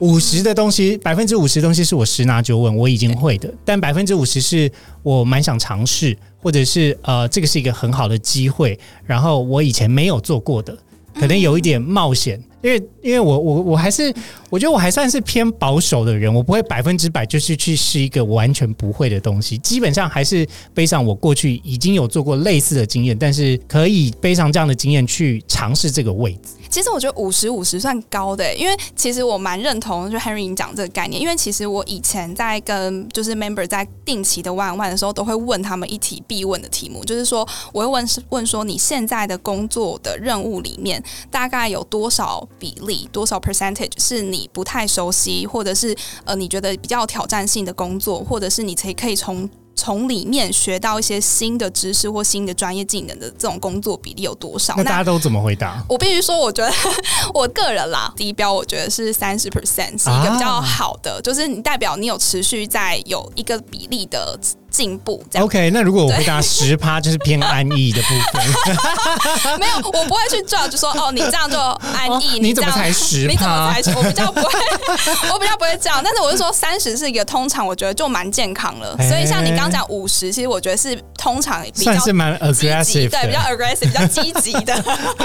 [0.00, 4.70] 五十的东西，百分之五十东西是我十拿九稳，我已经会的，但百分之五十是
[5.02, 10.76] 我蛮想尝试，或者是呃，这个是一个很好的机会，然后我以前没有做过的，
[11.14, 14.12] 可能有一点冒险，因为因为我我我还是
[14.50, 26.54] 我觉得我还算是偏保守的人，我不会百分之百就是去试一个完全不会的东西，基本上还是背上我过去已经有做过类似的经验，但是可以背上这样的经验去尝试这个位置。
[26.70, 54.74] 其实我觉得五十五十算高的、因为其实我蛮认同就 Henry 你讲这个概念，因为其实我以前在跟就是 member 在定期的 one one 的时候，都会问他们一题必问的题目，就是说我会问问说你现在的工作的任务里面大概有多少比例、多少 percentage 是你不太熟悉，或者是呃你觉得比较有挑战性的工作，或者是你才可以从从里面学到一些新的知识或新的专业技能的这种工作比例有多少？
[54.76, 55.80] 那大家都怎么回答？
[55.88, 56.72] 我必须说，我觉得
[57.32, 64.36] 我个人啦，第一标我觉得是三十 percent 是一个比较好的，就是你代表你有持续在有一个比例的
[64.78, 65.44] 进步，这样。
[65.44, 69.58] OK，那如果我回答十趴， 就是偏安逸的部分。
[69.58, 73.92] 没有，我不会去 judge 说哦，你这样就安逸，哦你怎么才10%你怎么才？
[73.96, 74.60] 我比较不会，
[75.34, 76.00] 我比较不会这样。
[76.04, 78.94] 但是我是说，三十是一个通常，我觉得就蛮健康了。
[79.00, 83.40] 哎所以像你刚刚讲五十，其实我觉得是通常比较算是蛮 aggressive 对，比较。
[83.48, 84.74] aggressive，比较积极的。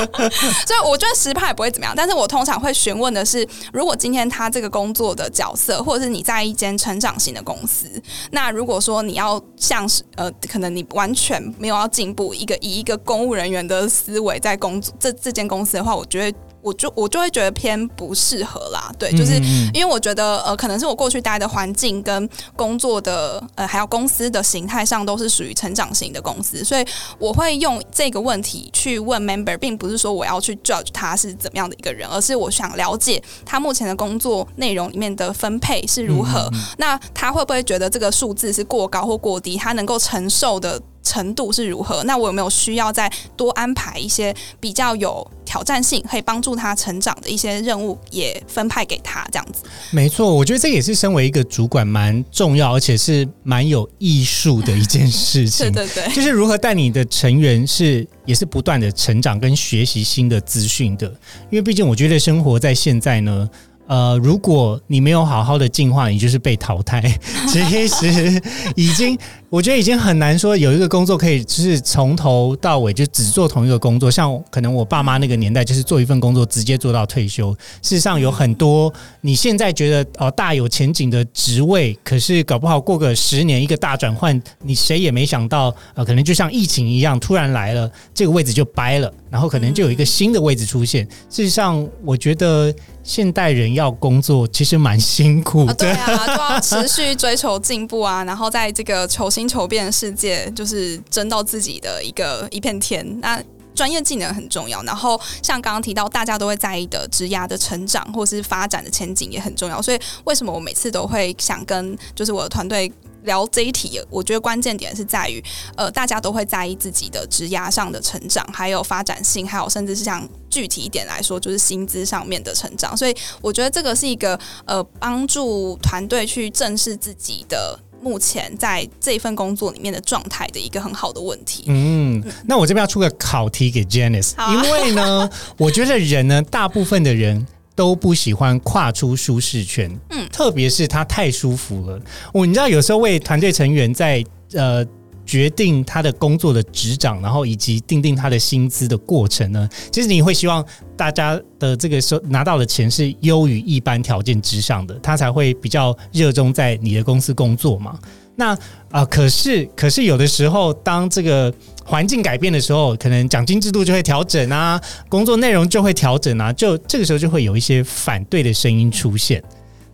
[0.65, 7.85] 所以我觉得十趴也不会怎么样，但是我通常会询问的是，如果今天他这个工作的角色，或者是你在一间成长型的公司，
[8.31, 18.91] 那如果说你要像是呃，可能你完全没有要进步，一个以一个公务人员的思维在工作这这间公司的话，我觉得我就我就会觉得偏不适合啦。
[18.97, 19.35] 对，就是
[19.73, 26.85] 因为我觉得呃，可能是我过去待的环境跟工作的呃，还有公司的形态上都是属于成长型的公司，所以
[27.19, 36.49] 我会用这个问题去问 member，并不是说我要去 judge 他是怎么样的一个人，而是我想了解他目前的工作内容里面的分配是如何。
[36.77, 39.57] 那他会不会觉得这个数字是过高或过低？
[39.57, 42.03] 他能够承受的程度是如何？
[42.05, 49.63] 那我有没有需要再多安排一些比较有挑战性、可以帮助他成长的一些任务，也分派给他这样子？
[49.91, 55.69] 没错，我觉得这也是身为一个主管蛮重要，而且是蛮有艺术的一件事情。
[55.73, 61.07] 对对对，就是如何带你的成员是也是不断的成长跟学习新的资讯的，
[61.51, 63.49] 因为毕竟我觉得生活在现在呢。
[63.85, 67.01] 呃，如果你没有好好的进化，你就是被淘汰。
[67.51, 68.41] 其实
[68.77, 69.15] 已经，
[69.53, 74.09] 我觉得已经很难说有一个工作可以就是从头到尾就只做同一个工作。
[74.09, 77.53] 像可能我爸妈那个年代，就是做一份工作直接做到退休。
[77.83, 91.07] 事实上，有很多你现在觉得哦大有前景的职位，可是搞不好过个十年一个大转换，你谁也没想到，呃，可能就像疫情一样突然来了，这个位置就掰了，然后可能就有一个新的位置出现。
[91.29, 92.73] 事实上，我觉得。
[93.05, 103.19] 现代人要工作其实蛮辛苦的，对啊，就要持续追求进步啊，然后在这个求新求变世界，就是争到自己的一个一片天。
[103.19, 103.41] 那
[103.75, 109.81] 专业技能很重要，然后像刚刚提到大家都会在意的职涯的成长或是发展的前景也很重要。
[109.81, 112.91] 所以为什么我每次都会想跟就是我的团队。
[113.23, 115.41] 聊这一题，我觉得关键点是在于，
[115.77, 122.97] 呃，大家都会在意自己的职涯上的成长，还有发展性，还有甚至是像具体一点来说，就是薪资上面的成长。
[122.97, 131.63] 所以，我觉得这个是一个呃，帮助团队去正视自己的目前在这份工作里面的状态的一个很好的问题。
[131.67, 137.47] 嗯，那我这边要出个考题给 Janice，因为呢， 我觉得人呢，大部分的人。
[137.75, 141.99] 都不喜欢跨出舒适圈，嗯，特别是他太舒服了。
[142.31, 144.85] 我你知道，有时候为团队成员在呃
[145.25, 150.63] 决定他的工作的职掌，然后以及定定他的薪资的过程呢，其实你会希望
[150.97, 157.97] 大家的这个收拿到的钱是优于一般条件之上的，他才会比较热衷在你的公司工作嘛。
[158.35, 158.57] 那
[158.89, 161.53] 啊，可是可是有的时候，当这个
[161.85, 169.43] 环境改变的时候，可能奖金制度就会调整啊，工作内容就会调整啊，就这个时候就会有一些反对的声音出现。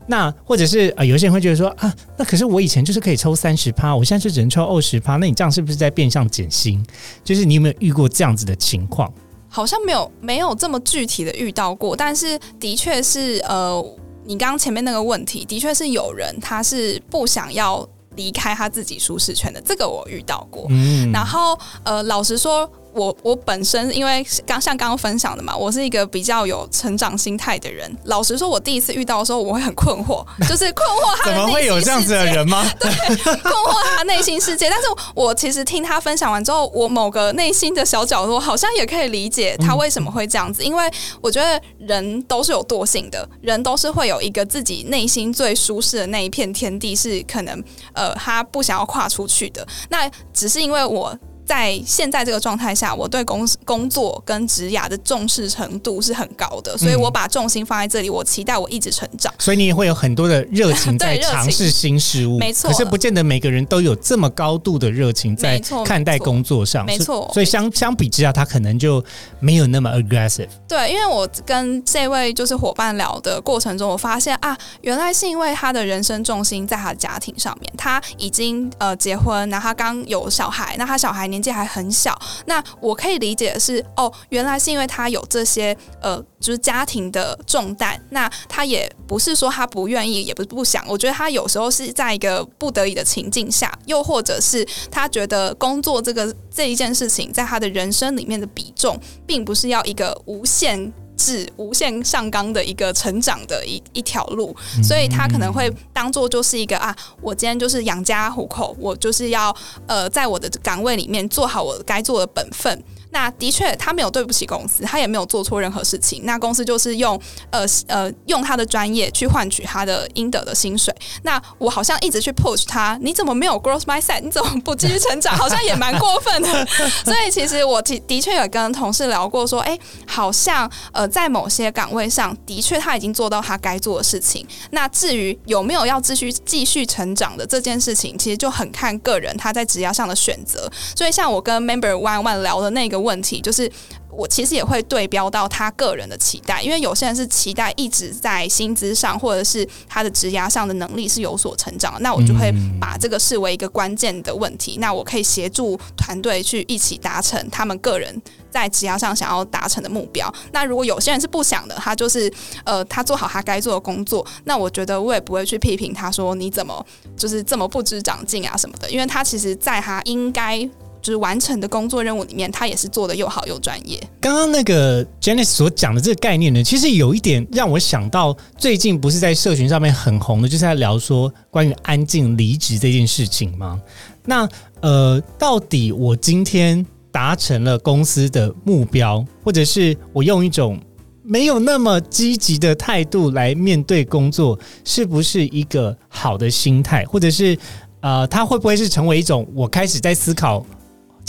[0.10, 6.84] 那或者是啊，有些人会觉得说啊，那可是我以前就是可以抽三十趴，我现在就只能抽二十趴，那你这样是不是在变相减薪？
[7.24, 9.14] 就是你有没有遇过这样子的情况？
[9.48, 13.80] 好像没有，没有这么具体的遇到过，但是的确是呃，
[14.26, 17.88] 你刚刚前面那个问题，的确是有人他是不想要。
[18.16, 22.70] 离开他自己舒适圈的这个我遇到过，嗯然后呃，老实说。
[22.94, 27.90] 我我本身因为刚像刚刚分享的嘛，我是一个比较有成长心态的人。
[28.06, 32.66] 老实说，我第一次遇到的时候，我会很困惑，就是困惑他怎么会有这样子的人吗？
[32.80, 32.90] 对，
[33.24, 34.70] 困惑他内心世界。
[34.70, 40.64] 但是我其实听他分享完之后，我某个内心的小角落好像也可以理解他为什么会这样子。
[40.64, 40.90] 因为
[41.22, 49.66] 我觉得人都是有惰性的，人都是会有一个自己内心最舒适的那一片天地，是可能呃他不想要跨出去的。
[49.90, 51.18] 那只是因为我。
[51.50, 58.10] 在现在这个状态下，我对工工作跟职涯的重视程度是很高的，所以我把重心放在这里。
[58.10, 62.38] 我期待我一直成长，所以你也会有很多的热情在尝试新事物。
[62.46, 66.86] 没错，可是不见得每个人都有这么高度的热情在看待工作上。
[66.86, 69.04] 没错，所以相相比之下，他可能就
[69.40, 70.50] 没有那么 aggressive。
[70.68, 81.39] 对，因为我跟这位就是伙伴聊的过程中，我发现啊，原来是因为他的人生重心在他的家庭上面，他已经呃结婚，然后他刚有小孩，那他小孩年。
[81.40, 87.98] 年纪还很小，那我可以理解的是，哦，原来是因为他有这些呃，就是家庭的重担。
[88.10, 90.84] 那他也不是说他不愿意，也不是不想。
[90.86, 100.92] 我觉得他有时候是在一个不得已的情境下，又或者是他觉得工作这个这一件事情，在他的人生里面的比重，并不是要一个无限。
[101.20, 109.56] 是无限上纲的一个成长的一一条路，所以他可能会当做就是一个啊，我今天就是养家糊口，我就是要
[109.86, 112.82] 呃，在我的岗位里面做好我该做的本分。
[113.12, 116.22] 那的确，他没有对不起公司，他也没有做错任何事情。
[116.26, 117.20] 那公司就是用
[117.50, 120.94] 呃呃用他的专业去换取他的应得的薪水。
[121.24, 124.20] 那我好像一直去 push 他，你怎么没有 growth mindset？
[124.22, 125.36] 你怎么不继续成长？
[125.36, 126.66] 好像也蛮过分的。
[127.04, 134.46] 所以其实我的的确有跟同事聊过，说，哎，好像呃在某些岗位上的确他已经做到他该做的事情。
[134.70, 140.72] 那至于有没有要继续继续成长的这件事情，其实就很看个人他在职业上的选择。
[140.96, 142.99] 所以像我跟 member one one 聊的那个。
[143.00, 143.72] 问题就是，
[144.12, 154.78] 我其实也会对标到他个人的期待，因为有些人是期待一直在薪资上，或者是他的职涯上的能力是有所成长，那我就会把这个视为一个关键的问题。
[154.80, 160.32] 那我可以协助团队去一起达成他们个人在职涯上想要达成的目标。
[160.52, 162.32] 那如果有些人是不想的，他就是
[162.64, 166.86] 呃，他做好他该做的工作，那我觉得我也不会去批评他说你怎么
[167.16, 170.70] 就是这么不知长进啊什么的，因为他其实在他应该。
[171.02, 174.00] 就是完成的工作任务里面，他也是做的又好又专业。
[174.20, 183.80] 刚刚那个 Janice 所讲的这个概念呢，其实有一点让我想到，最近不是在社群上面很红的，就是在聊说关于安静离职这件事情吗？
[184.26, 184.48] 那
[184.82, 190.80] 呃，到底我今天达成了公司的目标，或者是我用一种
[191.24, 197.58] 没有那么积极的态度来面对工作，是不是一个好的心态，或者是？
[198.02, 200.66] 呃，它会不会是成为一种我开始在思考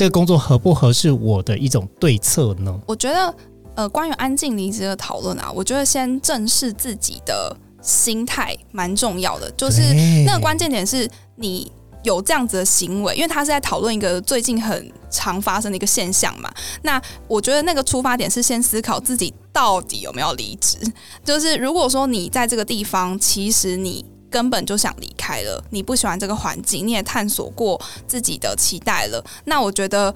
[0.00, 2.74] 这个工作合不合适我的一种对策呢？
[2.86, 3.34] 我觉得，
[3.74, 9.50] 呃，关于安静离职的讨论啊，我觉得先正视自己的心态蛮重要的。
[9.58, 9.82] 就是
[10.24, 11.06] 那个关键点是
[11.36, 11.70] 你
[12.02, 16.50] 有这样子的行为，因为他是在讨论一个最近很常发生的一个现象嘛。
[16.80, 16.98] 那
[17.28, 20.78] 我觉得那个出发点是先思考自己到底有没有离职。
[21.22, 24.02] 就是如果说你在这个地方，其实你。
[24.30, 30.14] 根本就想离开了，你不喜欢这个环境，你也探索过自己的期待了，那我觉得。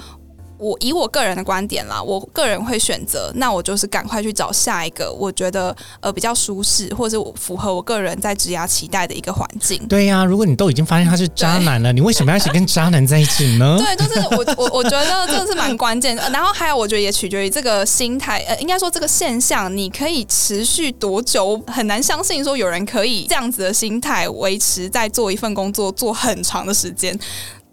[0.58, 9.84] 我以我个人的观点啦，我个人会选择，那我就是赶快去找下一个我觉得呃比较舒适，或者我符合我个人在职涯期待的一个环境。
[9.88, 13.76] 对呀，如果你都已经发现他是渣男了，你为什么要一起跟渣男在一起呢？
[13.82, 16.28] 对，就是我我我觉得这是蛮关键的。
[16.30, 21.60] 然后还有，我觉得也取决于这个心态，呃，应该说这个现象，你可以持续多久？
[21.66, 27.18] 很难相信说有人可以这样子的心态维持在做一份工作做很长的时间。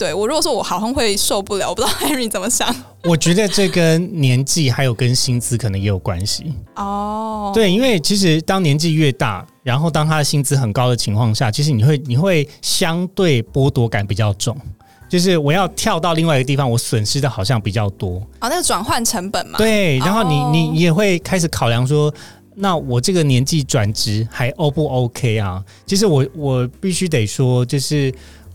[0.02, 2.76] 对我如果说我好像会受不了，我不知道 Henry 怎么想。
[3.04, 7.52] 我觉得这跟年纪还有跟薪资可能也有关系哦。
[7.54, 14.58] 对，因为其实当年纪越大，然后当他的薪资很高的情况下，其实你会你会相对剥夺感比较重，
[15.08, 18.16] 就是我要跳到另外一个地方，我损失的好像比较多。
[18.40, 19.60] 哦，那个转换成本嘛。
[19.60, 22.12] 对，然后你你也会开始考量说，
[22.56, 25.64] 那我这个年纪转职还 O 不 OK 啊？
[25.86, 28.12] 其实我我必须得说，就是。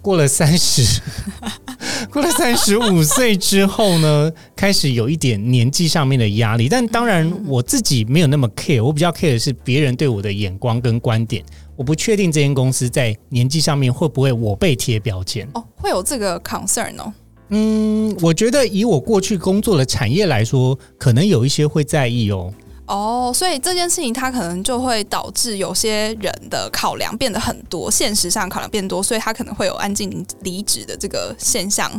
[0.06, 1.02] 过了三十，
[2.12, 6.68] 过了三十五岁之后呢，开始有一点年纪上面的压力。
[6.68, 11.44] 但当然，我自己没有那么 care，我比较 care 的是别人对我的眼光跟观点。
[11.74, 17.12] 我不确定这间公司在年纪上面会不会我被贴标签哦，会有这个 concern 哦。
[17.48, 22.54] 嗯，我觉得以我过去工作的产业来说，可能有一些会在意哦。
[22.86, 31.90] 哦，所以这件事情它可能就会导致有些人的考量变得很多，现实上考量变多，所以他可能会有安静离职的这个现象。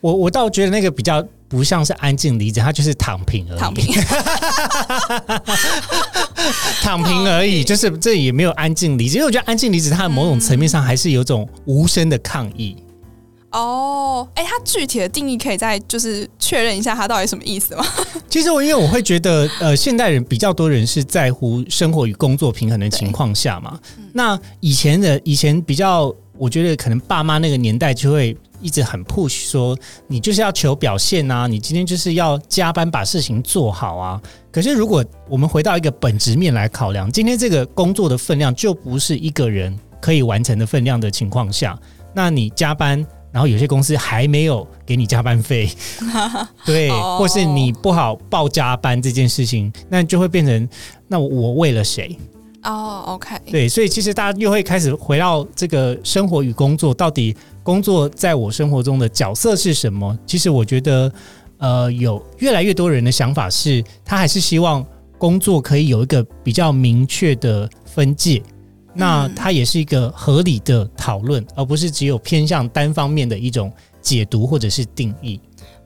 [0.00, 3.92] 我我倒觉得那个比较不像是安静离职，他就是躺平而已，躺平，
[6.80, 9.16] 躺平而已，就是这也没有安静离职。
[9.16, 12.76] 因为我觉得安静离职，它某种层面上还是有种无声的抗议。
[13.52, 17.84] 哦，哎，它具体的定义可以再就是确认一下，它到底什么意思吗？
[18.28, 23.78] 其实我因为我会觉得，呃，现代人比较多人是在乎生活与工作平衡的情况下嘛。
[24.12, 34.20] 那以前的以前比较，我觉得可能爸妈那个年代就会一直很 push 说，你就是要求表现啊，你今天就是要加班把事情做好啊。
[34.52, 41.78] 可是如果我们回到一个本质面来考量，今天这个工作的分量就不是一个人可以完成的分量的情况下，
[42.12, 43.06] 那你加班。
[43.36, 45.68] 然后有些公司还没有给你加班费，
[46.64, 50.66] 对，或是你不好报加班这件事情，那就会变成
[51.06, 52.18] 那我为了谁？
[52.62, 60.18] 哦，OK，对，所以其实大家又会开始回到这个生活与工作，到底工作在我生活中的角色是什么？
[60.24, 61.12] 其实我觉得，
[61.58, 64.82] 呃，有越来越多人的想法是，他还是希望
[65.18, 68.42] 工作可以有一个比较明确的分界。
[68.96, 73.70] 那它也是一个合理的讨论，而不是只有偏向单方面的一种
[74.00, 75.40] 解读或者是定义。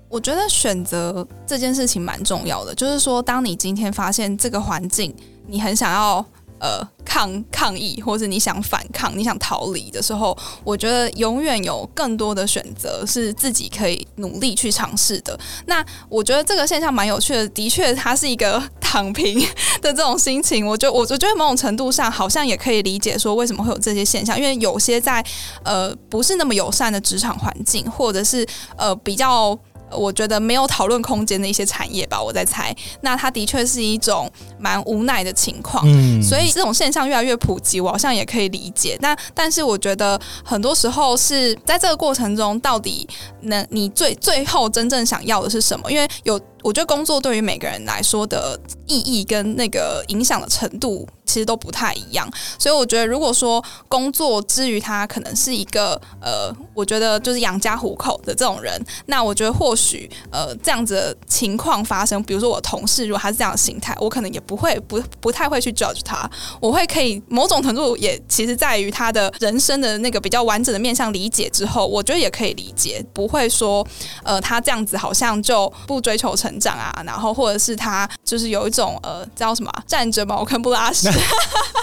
[0.08, 5.14] 我觉得选择这件事情蛮重要的，就是说，当你今天发现这个环境，
[5.46, 6.24] 你很想要。
[6.60, 15.38] 呃，抗抗议，或者你想反抗、你想逃离的时候，我觉得永远有更多的选择是自己可以努力去尝试的。
[15.64, 19.40] 那我觉得这个现象蛮有趣的，的确，它是一个躺平
[19.80, 20.66] 的这种心情。
[20.66, 25.24] 我觉，我我觉得某种程度上好像也可以理解说为什么会有这些现象，因为有些在
[25.64, 28.46] 呃不是那么友善的职场环境，或者是
[28.76, 29.58] 呃比较。
[29.90, 32.74] 我觉得没有讨论空间的一些产业吧，我在猜。
[33.00, 35.84] 那它的确是一种蛮无奈的情况，
[36.22, 38.96] 所以这种现象越来越普及，我好像也可以理解。
[39.00, 43.08] 那但是我觉得很多时候是在这个过程中，到底
[43.42, 45.90] 能你最最后真正想要的是什么？
[45.90, 51.06] 因为有我觉得工作对于每个人来说的意义跟那个影响的程度。
[51.26, 66.28] 其实都不太一样，所以我觉得，如果说工作之于他可能是一个呃，我觉得就是养家糊口的这种人，那我觉得或许呃这样子情况发生，比如说我同事如果他是这样的心态，我可能也不会不不太会去 judge 他，
[66.60, 73.86] 我会可以某种程度也其实在于他的人生的那个比较完整的面向理解之后，我觉得也可以理解，不会说
[74.24, 81.10] 呃他这样子好像就不追求成长啊，然后或者是他就是有一种呃叫什么站着茅坑不拉屎。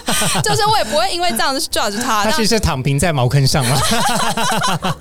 [0.42, 3.80] 就是我也不会因为这样子 judge 他，他其实躺平在茅坑上了。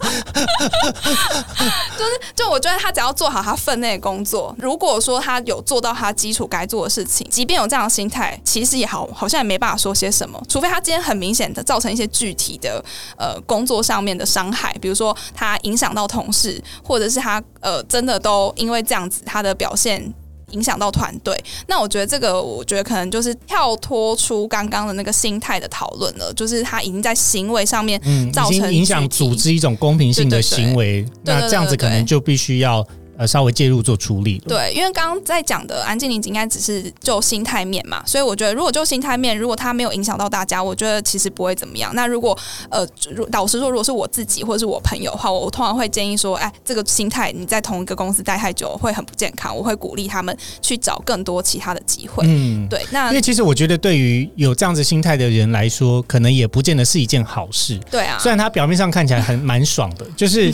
[1.98, 10.40] 就是就我觉得他只要做好他分内的工作，如果说他有做到他基础该做的事情，即便有这样的心态，其实也好好像也没办法说些什么。
[10.48, 12.84] 除非他今天很明显的造成一些具体的
[13.16, 20.12] 呃工作上面的伤害，比如说他影响到同事，或者是他呃真的都因为这样子他的表现。
[20.52, 21.36] 影响到团队，
[21.66, 28.00] 那我觉得这个，我觉得可能就是跳脱出刚刚的那个心态的讨论了，就是他已经在行为上面
[28.32, 32.86] 造成影响组织一种公平性的行为，那这样子可能就必须要。
[33.18, 34.42] 呃，稍微介入做处理。
[34.46, 41.94] 对，因为刚刚在讲的安静宁应该只是就心态面嘛，所以我觉得如果就心态面，如果他没有影响到大家，我觉得其实不会怎么样。
[41.94, 42.36] 那如果
[42.70, 42.86] 呃，
[43.32, 52.24] 老实说，如果是我自己或者是我朋友的话，我通常会建议说，哎，这个心态你在同一个公司待太久会很不健康，我会鼓励他们去找更多其他的机会。
[52.26, 52.84] 嗯，对。
[52.90, 57.78] 那因为其实我觉得对于有这样子心态的人来说，可能也不见得是一件好事。
[57.90, 60.52] 对啊，虽然他表面上看起来很蛮爽的，就是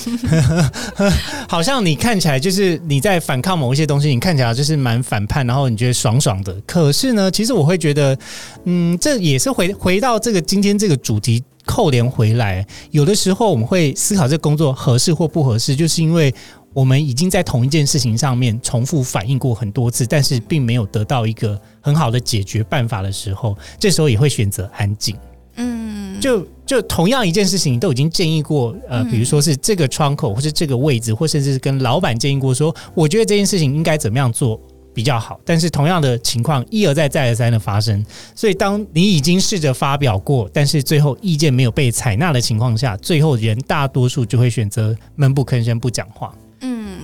[1.48, 3.22] 好像你看起来就是是你在。
[3.22, 6.52] 反抗某一些东西，你看起来就是蛮反叛，然后你觉得爽爽的。
[6.66, 8.18] 可是呢，其实我会觉得，
[8.64, 12.66] 嗯，这也是回回到这个今天这个主题扣连回来。
[12.90, 16.34] 有的时候我们会思考这工作合适或不合适，就是因为
[16.74, 25.14] 我们已经在同一件事情上面重复反映过很多次，但是并没有得到一个很好的解决办法的时候，这时候也会选择安静。
[25.56, 34.60] 嗯，就就同样一件事情，你都已经建议过，呃，比如说是这个窗口，或是这个位置，或甚至是跟老板建议过，说我觉得这件事情应该怎么样做
[34.94, 35.38] 比较好。
[35.44, 46.34] 但是同样的情况一而再再而三的发生，所以当你已经试着发表过，但是最后意见没有被采纳的情况下，最后人大多数就会选择闷不吭声不讲话。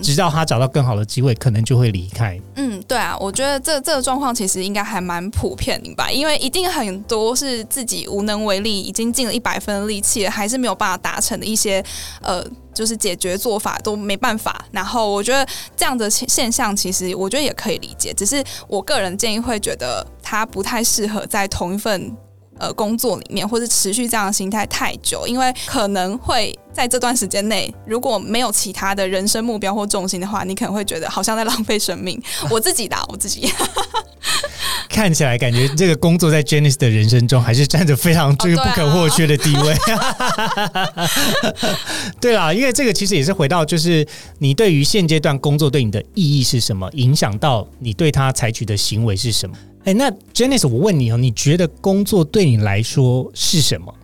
[0.02, 2.38] 直到他找到更好的机会，可能就会离开。
[2.56, 11.84] 嗯，对啊，我觉得这这个状况其实应该还蛮普遍的吧，因为一定很多是自己无能为力，已经尽了一百分的力气，还是没有办法达成的一些
[12.22, 12.44] 呃，
[12.74, 14.64] 就是解决做法都没办法。
[14.72, 15.46] 然后我觉得
[15.76, 22.16] 这样的现象，其实我觉得也可以理解，只是我个人建议会觉得他不太适合在同一份。
[22.58, 32.20] 呃，工作里面或者持续这样的心态太久，因为可能会在这段时间内，如果没有其他的人生目标或重心的话，你可能会觉得好像在浪费生命。
[32.50, 33.48] 我自己的，我自己
[34.88, 39.76] 看起来感觉这个工作在 Janice 的人生中还是占着非常这个不可或缺的地位。
[42.20, 44.06] 对啦，因为这个其实也是回到，就是
[44.38, 49.56] 你对于现阶段工作对你的意义是什么，影响到你对他采取的行为是什么。
[49.88, 53.94] 哎，那 Janice，我问你哦，你觉得工作对你来说是什么？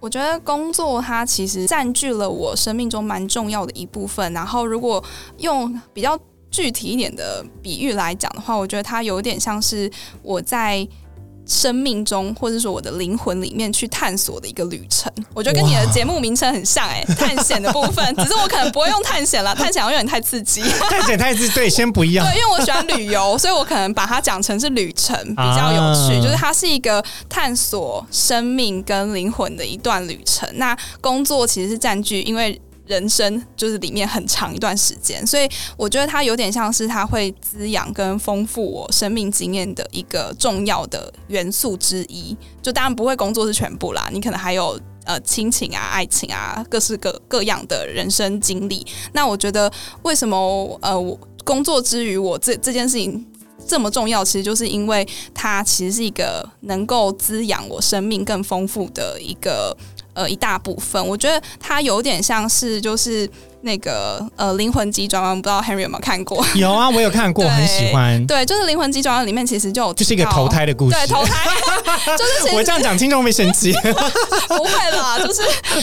[0.00, 4.30] 我觉得工作它其实占据了我生命中蛮重要的一部分。
[4.34, 5.02] 然后，如果
[5.38, 6.18] 用比较
[6.50, 9.90] 具体一点的比喻来讲的话，我觉得它有点像是
[10.22, 10.86] 我在。
[11.48, 20.62] 生命中，或者说我的灵魂里面去探索的一个旅程，我觉得跟你的节目名称很像哎，探险的部分，只是我可能不会用探险了， 探险有点太刺激。
[20.90, 22.26] 探险太刺激，对，先不一样。
[22.26, 30.48] 对，因为我喜欢旅游，所以我可能把它讲成是旅程比较有趣，就是它是一个探索生命跟灵魂的一段旅程。
[30.54, 32.60] 那工作其实是占据，因为。
[32.88, 42.34] 人生就是里面很长一段时间，所以我觉得它有点像是它会滋养跟丰富我生命经验的一个重要的元素之一。
[42.62, 48.86] 就当然不会工作是全部啦，你可能还有呃亲情啊、爱情啊，各式各各样的人生经历。
[49.12, 49.70] 那我觉得
[50.02, 53.26] 为什么呃我工作之余我这这件事情
[53.66, 59.76] 这么重要，其实就是因为它其实是一个能够滋养我生命更丰富的一个。
[60.18, 63.30] 呃，一大部分，我觉得它有点像是就是。
[63.62, 66.44] 那个呃，灵魂急转弯，不知道 Henry 有没有看过？
[66.54, 68.24] 有啊，我有看过，很喜欢。
[68.26, 70.96] 对，就是灵魂急转弯里面其实就就是一个投胎的故事。
[70.96, 71.48] 对，投胎
[72.16, 73.72] 就是 我这样讲，听众会生气。
[73.72, 75.42] 不会啦，就是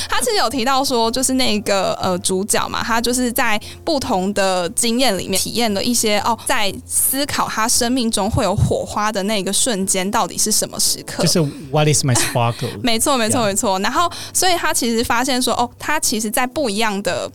[0.09, 11.23] 他其实有提到说，就是那个呃主角嘛，他就是在不同的经验里面体验了一些哦，在思考他生命中会有火花的那个瞬间到底是什么时刻？
[11.23, 11.39] 就是
[11.71, 12.69] What is my sparkle？
[12.81, 13.77] 没错，没错，没错。
[13.79, 17.29] 然后，所以他其实发现说，哦，他其实，在不一样的。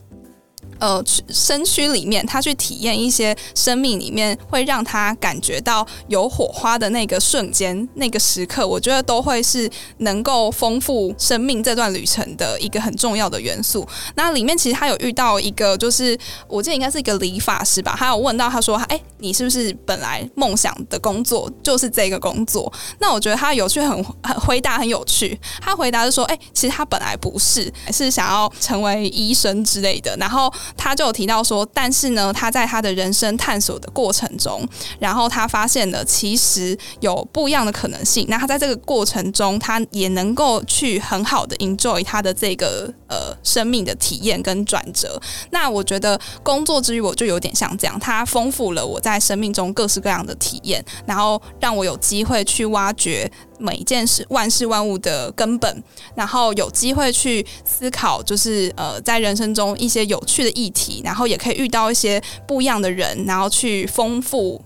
[0.81, 9.69] 呃身躯里面，他去体验一些生命里面会让他感觉到有火花的那个瞬间、那个时刻，我觉得都会是
[9.99, 13.87] 能够丰富生命这段旅程的一个很重要的元素。
[14.15, 16.17] 那里面其实他有遇到一个，就是
[16.47, 25.39] 我记得应该是一个理发师吧，他有问到他说：“哎，你是不是本来梦想的工作就是这个工作？”那我觉得他有趣，很很回答很有趣。
[25.61, 34.67] 他回答是说：“哎，其实他本来不是，是想要成为医生之类的。”然后他就有提到说：“但是呢，他在他的人生探索的过程中，
[34.99, 38.25] 然后他发现了其实有不一样的可能性。
[38.29, 45.21] 那他在这个过程中，他也能够去很好的 enjoy 他的这个呃生命的体验跟转折。
[45.51, 53.31] 那我觉得工作之余，我就有点像这样，它丰富了我在生命中各式各样的体验，然后让我有机会去挖掘。”
[53.61, 55.83] 每一件事、万事万物的根本，
[56.15, 64.59] 然后有机会去思考，就是呃，在人生中一些有趣的议题，然后也可以遇到一些不一样的人，然后去丰富。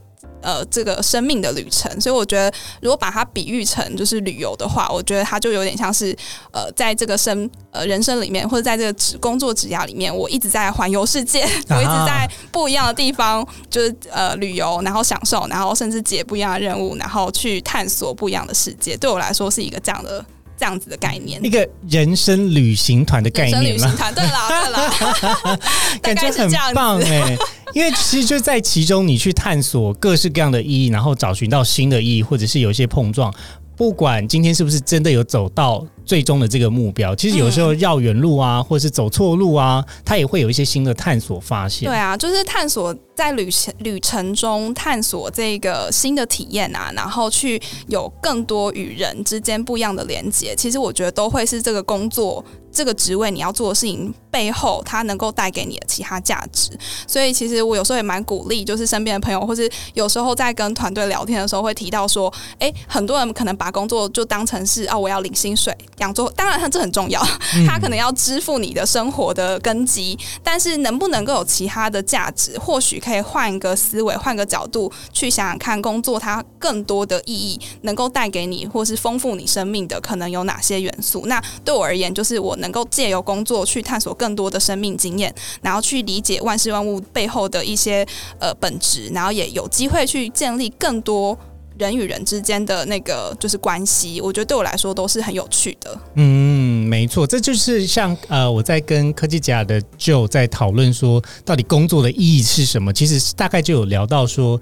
[0.46, 6.16] 呃，这个生命的旅程，所以我觉得，如果把它比喻成就是旅游的话，我觉得它就有点像是
[6.52, 18.96] 呃，在这个生呃人生里面，或者在这个职工作职涯里面，我一直在环游世界， 我一直在不一样的地方，就是呃旅游，然后享受，然后甚至解不一样的任务，然后去探索不一样的世界。
[18.96, 20.24] 对我来说，是一个这样的。
[20.58, 25.60] 这样子的概念，一个人生旅行团的概念旅行团，对啦，对啦，
[26.02, 27.38] 感觉很棒哎。
[27.76, 33.34] 因为其实就在其中，你去探索各式各样的意义，然后找寻到新的意义，或者是有一些碰撞。
[33.76, 41.90] 不管今天是不是真的有走到最终的这个目标，其实有时候绕远路啊，或者是走错路啊，它也会有一些新的探索发现。
[41.90, 50.56] 对啊，就是探索在旅程旅程中探索这个新的体验啊，然后去有更多与人之间不一样的连接。
[50.56, 52.42] 其实我觉得都会是这个工作。
[52.76, 56.78] 这个职位你要做的事情背后，它能够带给你的其他价值。
[57.08, 67.26] 所以其实我有时候也蛮鼓励，就是身边的朋友，或是有时候在跟团队聊天的时候，会提到说，哎，很多人可能把工作就当成是啊，我要领薪水养做，当然这很重要，
[67.66, 70.20] 他可能要支付你的生活的根基。
[70.44, 81.26] 但是能不能够有其他的价值，或许可以换一个思维，换个角度去想想看，工作它更多的意义能够带给你，或是丰富你生命的可能有哪些元素？
[81.28, 82.54] 那对我而言，就是我。
[82.65, 88.06] 能能够借由工作去探索更多的生命经验，然后去理解万事万物背后的一些
[88.40, 91.38] 呃本质，然后也有机会去建立更多
[91.78, 94.20] 人与人之间的那个就是关系。
[94.20, 95.96] 我觉得对我来说都是很有趣的。
[96.16, 102.92] 嗯，没错，这就是像呃我在跟科技甲的 Joe 在讨论说，到底工作的意义是什么？
[102.92, 104.60] 其实大概就有聊到说。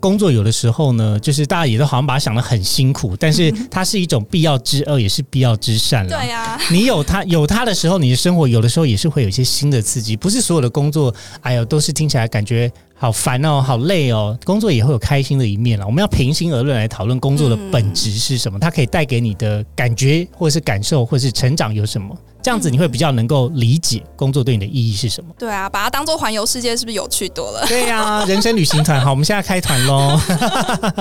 [0.00, 6.18] 工作有的时候呢，就是大家也都好像把它想的很辛苦，但是它是一种必要之恶，也是必要之善了。
[6.18, 10.16] 对呀，你有它有它的时候，你的生活有的时候也是会有一些新的刺激。
[10.16, 12.70] 不是所有的工作，哎呦，都是听起来感觉
[13.02, 14.38] 好烦哦，好累哦。
[14.44, 15.84] 工作也会有开心的一面了。
[15.84, 22.16] 我们要平心而论来讨论工作的本质是什么，它可以带给你的感觉，或者是感受，或者是成长有什么。
[22.40, 25.34] 这样子你会比较能够理解工作对你的意义是什么？
[25.36, 27.66] 对啊，把它当做环游世界，是不是有趣多了？
[27.66, 30.16] 对呀， 人生旅行团，好，我们现在开团喽。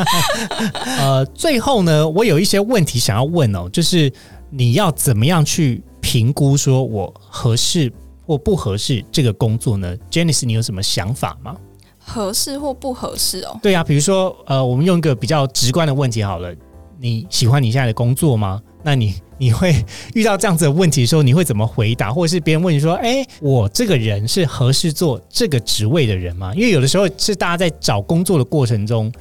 [0.97, 4.11] 呃，最后呢，我有一些问题想要问哦，就是
[4.49, 7.93] 你要怎么样去评估说我合适
[8.25, 11.55] 或不合适这个工作呢？Janice，你有什么想法吗？
[12.03, 13.59] 合适或不合适哦？
[13.61, 16.53] 对啊，比如说，呃，我们用一个比较直观的问题好了，
[16.99, 18.61] 你喜欢你现在的工作吗？
[18.83, 19.73] 那你你会
[20.15, 22.11] 遇到这样子的问题的时候，你会怎么回答？
[22.11, 29.11] 或者是别人问你说：“哎，我这个人是合适做这个职位的人吗？”因为有的时候是大家在找工作的过程中，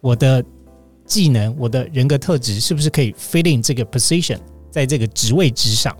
[0.00, 0.44] 我的
[1.04, 4.38] 技能、我的人格特质是不是可以 fit in 这个 position，
[4.70, 5.96] 在这个职位之上？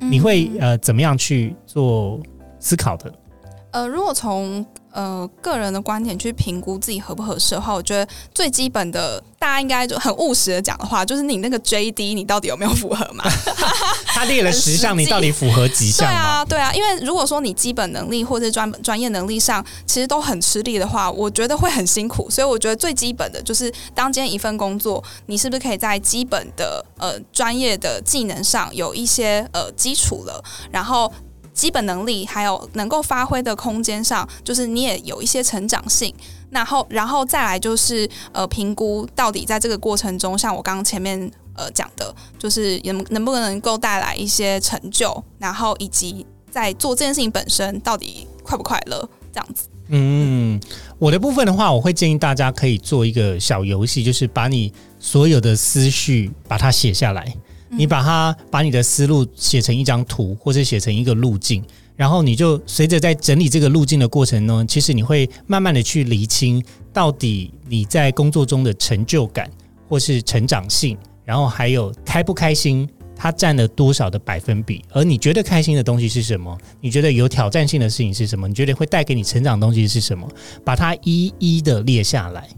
[0.00, 2.18] 你会呃怎么样去做
[2.58, 3.12] 思考的？
[3.72, 4.64] 呃，如果从
[4.94, 13.24] 呃，个人的观点去评估自己合不合适的话，我觉得最基本的，大家应该就很务实的讲的话，就是你那个 J D 你到底有没有符合嘛？
[14.06, 16.06] 他列了十项，你到底符合几项？
[16.08, 22.30] 对啊，对啊，因为如果说你基本能力或者专专业能力上其实都很吃力的话，我觉得会很辛苦。
[22.30, 30.40] 所以我觉得最基本的就是，当今天一份工作，你是不是可以在基本的呃专业的技能上有一些呃基础了，
[30.70, 31.12] 然后。
[31.54, 36.12] 基本能力还有能够发挥的空间上，就是你也有一些成长性。
[36.50, 41.18] 然后，然后再来就是呃，评估到底在这个过程中，像我刚刚前面
[41.56, 49.68] 呃讲的，就是能能不能够带来一些成就，然后以及在做这件事情本身到底快不快乐这样子。
[49.88, 50.60] 嗯，
[50.98, 57.34] 我的部分的话，我会建议大家可以做一个小游戏，就是把你所有的思绪把它写下来。
[57.76, 61.62] 你把它把你的思路写成一张图，或者写成一个路径，
[61.96, 66.62] 然后你就随着在整理这个路径的过程呢，其实你会慢慢的去厘清，
[66.92, 69.50] 到底你在工作中的成就感
[69.88, 72.88] 或是成长性，然后还有开不开心。
[73.16, 74.84] 它占了多少的百分比？
[74.90, 76.58] 而你觉得开心的东西是什么？
[76.80, 78.48] 你觉得有挑战性的事情是什么？
[78.48, 80.28] 你觉得会带给你成长的东西是什么？
[80.64, 82.48] 把它一一的列下来。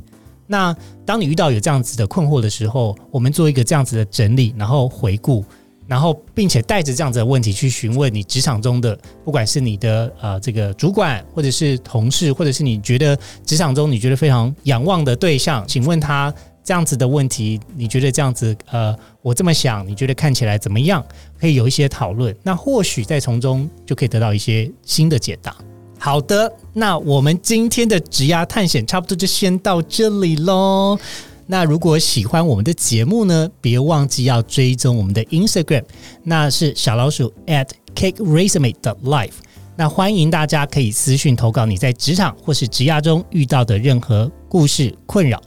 [0.46, 0.74] 那
[1.04, 5.44] 当你遇到有这样子的困惑的时候，我们做一个这样子的整理，然后回顾，
[5.86, 16.32] 然后并且带着这样子的问题去询问你职场中的，不管是你的呃这个主管，或者是同事，或者是你觉得职场中你觉得非常仰望的对象，请问他。
[16.66, 18.52] 这样子的问题，你觉得这样子？
[18.72, 18.92] 呃，
[19.22, 21.00] 我这么想，你觉得看起来怎么样？
[21.38, 25.54] 可以有一些讨论，那或许在从中就可以得到一些新的解答。
[25.98, 30.98] 好的，那我们今天的职涯探险差不多就先到这里喽。
[31.46, 35.84] 那如果喜欢我们的节目呢，别忘记要追踪我们的 Instagram，
[36.24, 39.32] 那是小老鼠 at cake resume 的 life。
[39.76, 45.40] 那欢迎大家可以私讯投稿你在职场或是职涯中遇到的任何故事困扰。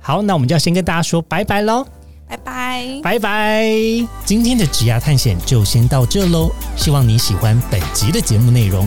[0.00, 1.84] 好，那我们就要先跟大家说拜拜喽，
[2.26, 3.66] 拜拜，拜拜。
[4.24, 8.86] 今天的职涯探险就先到这喽，希望你喜欢本集的节目内容。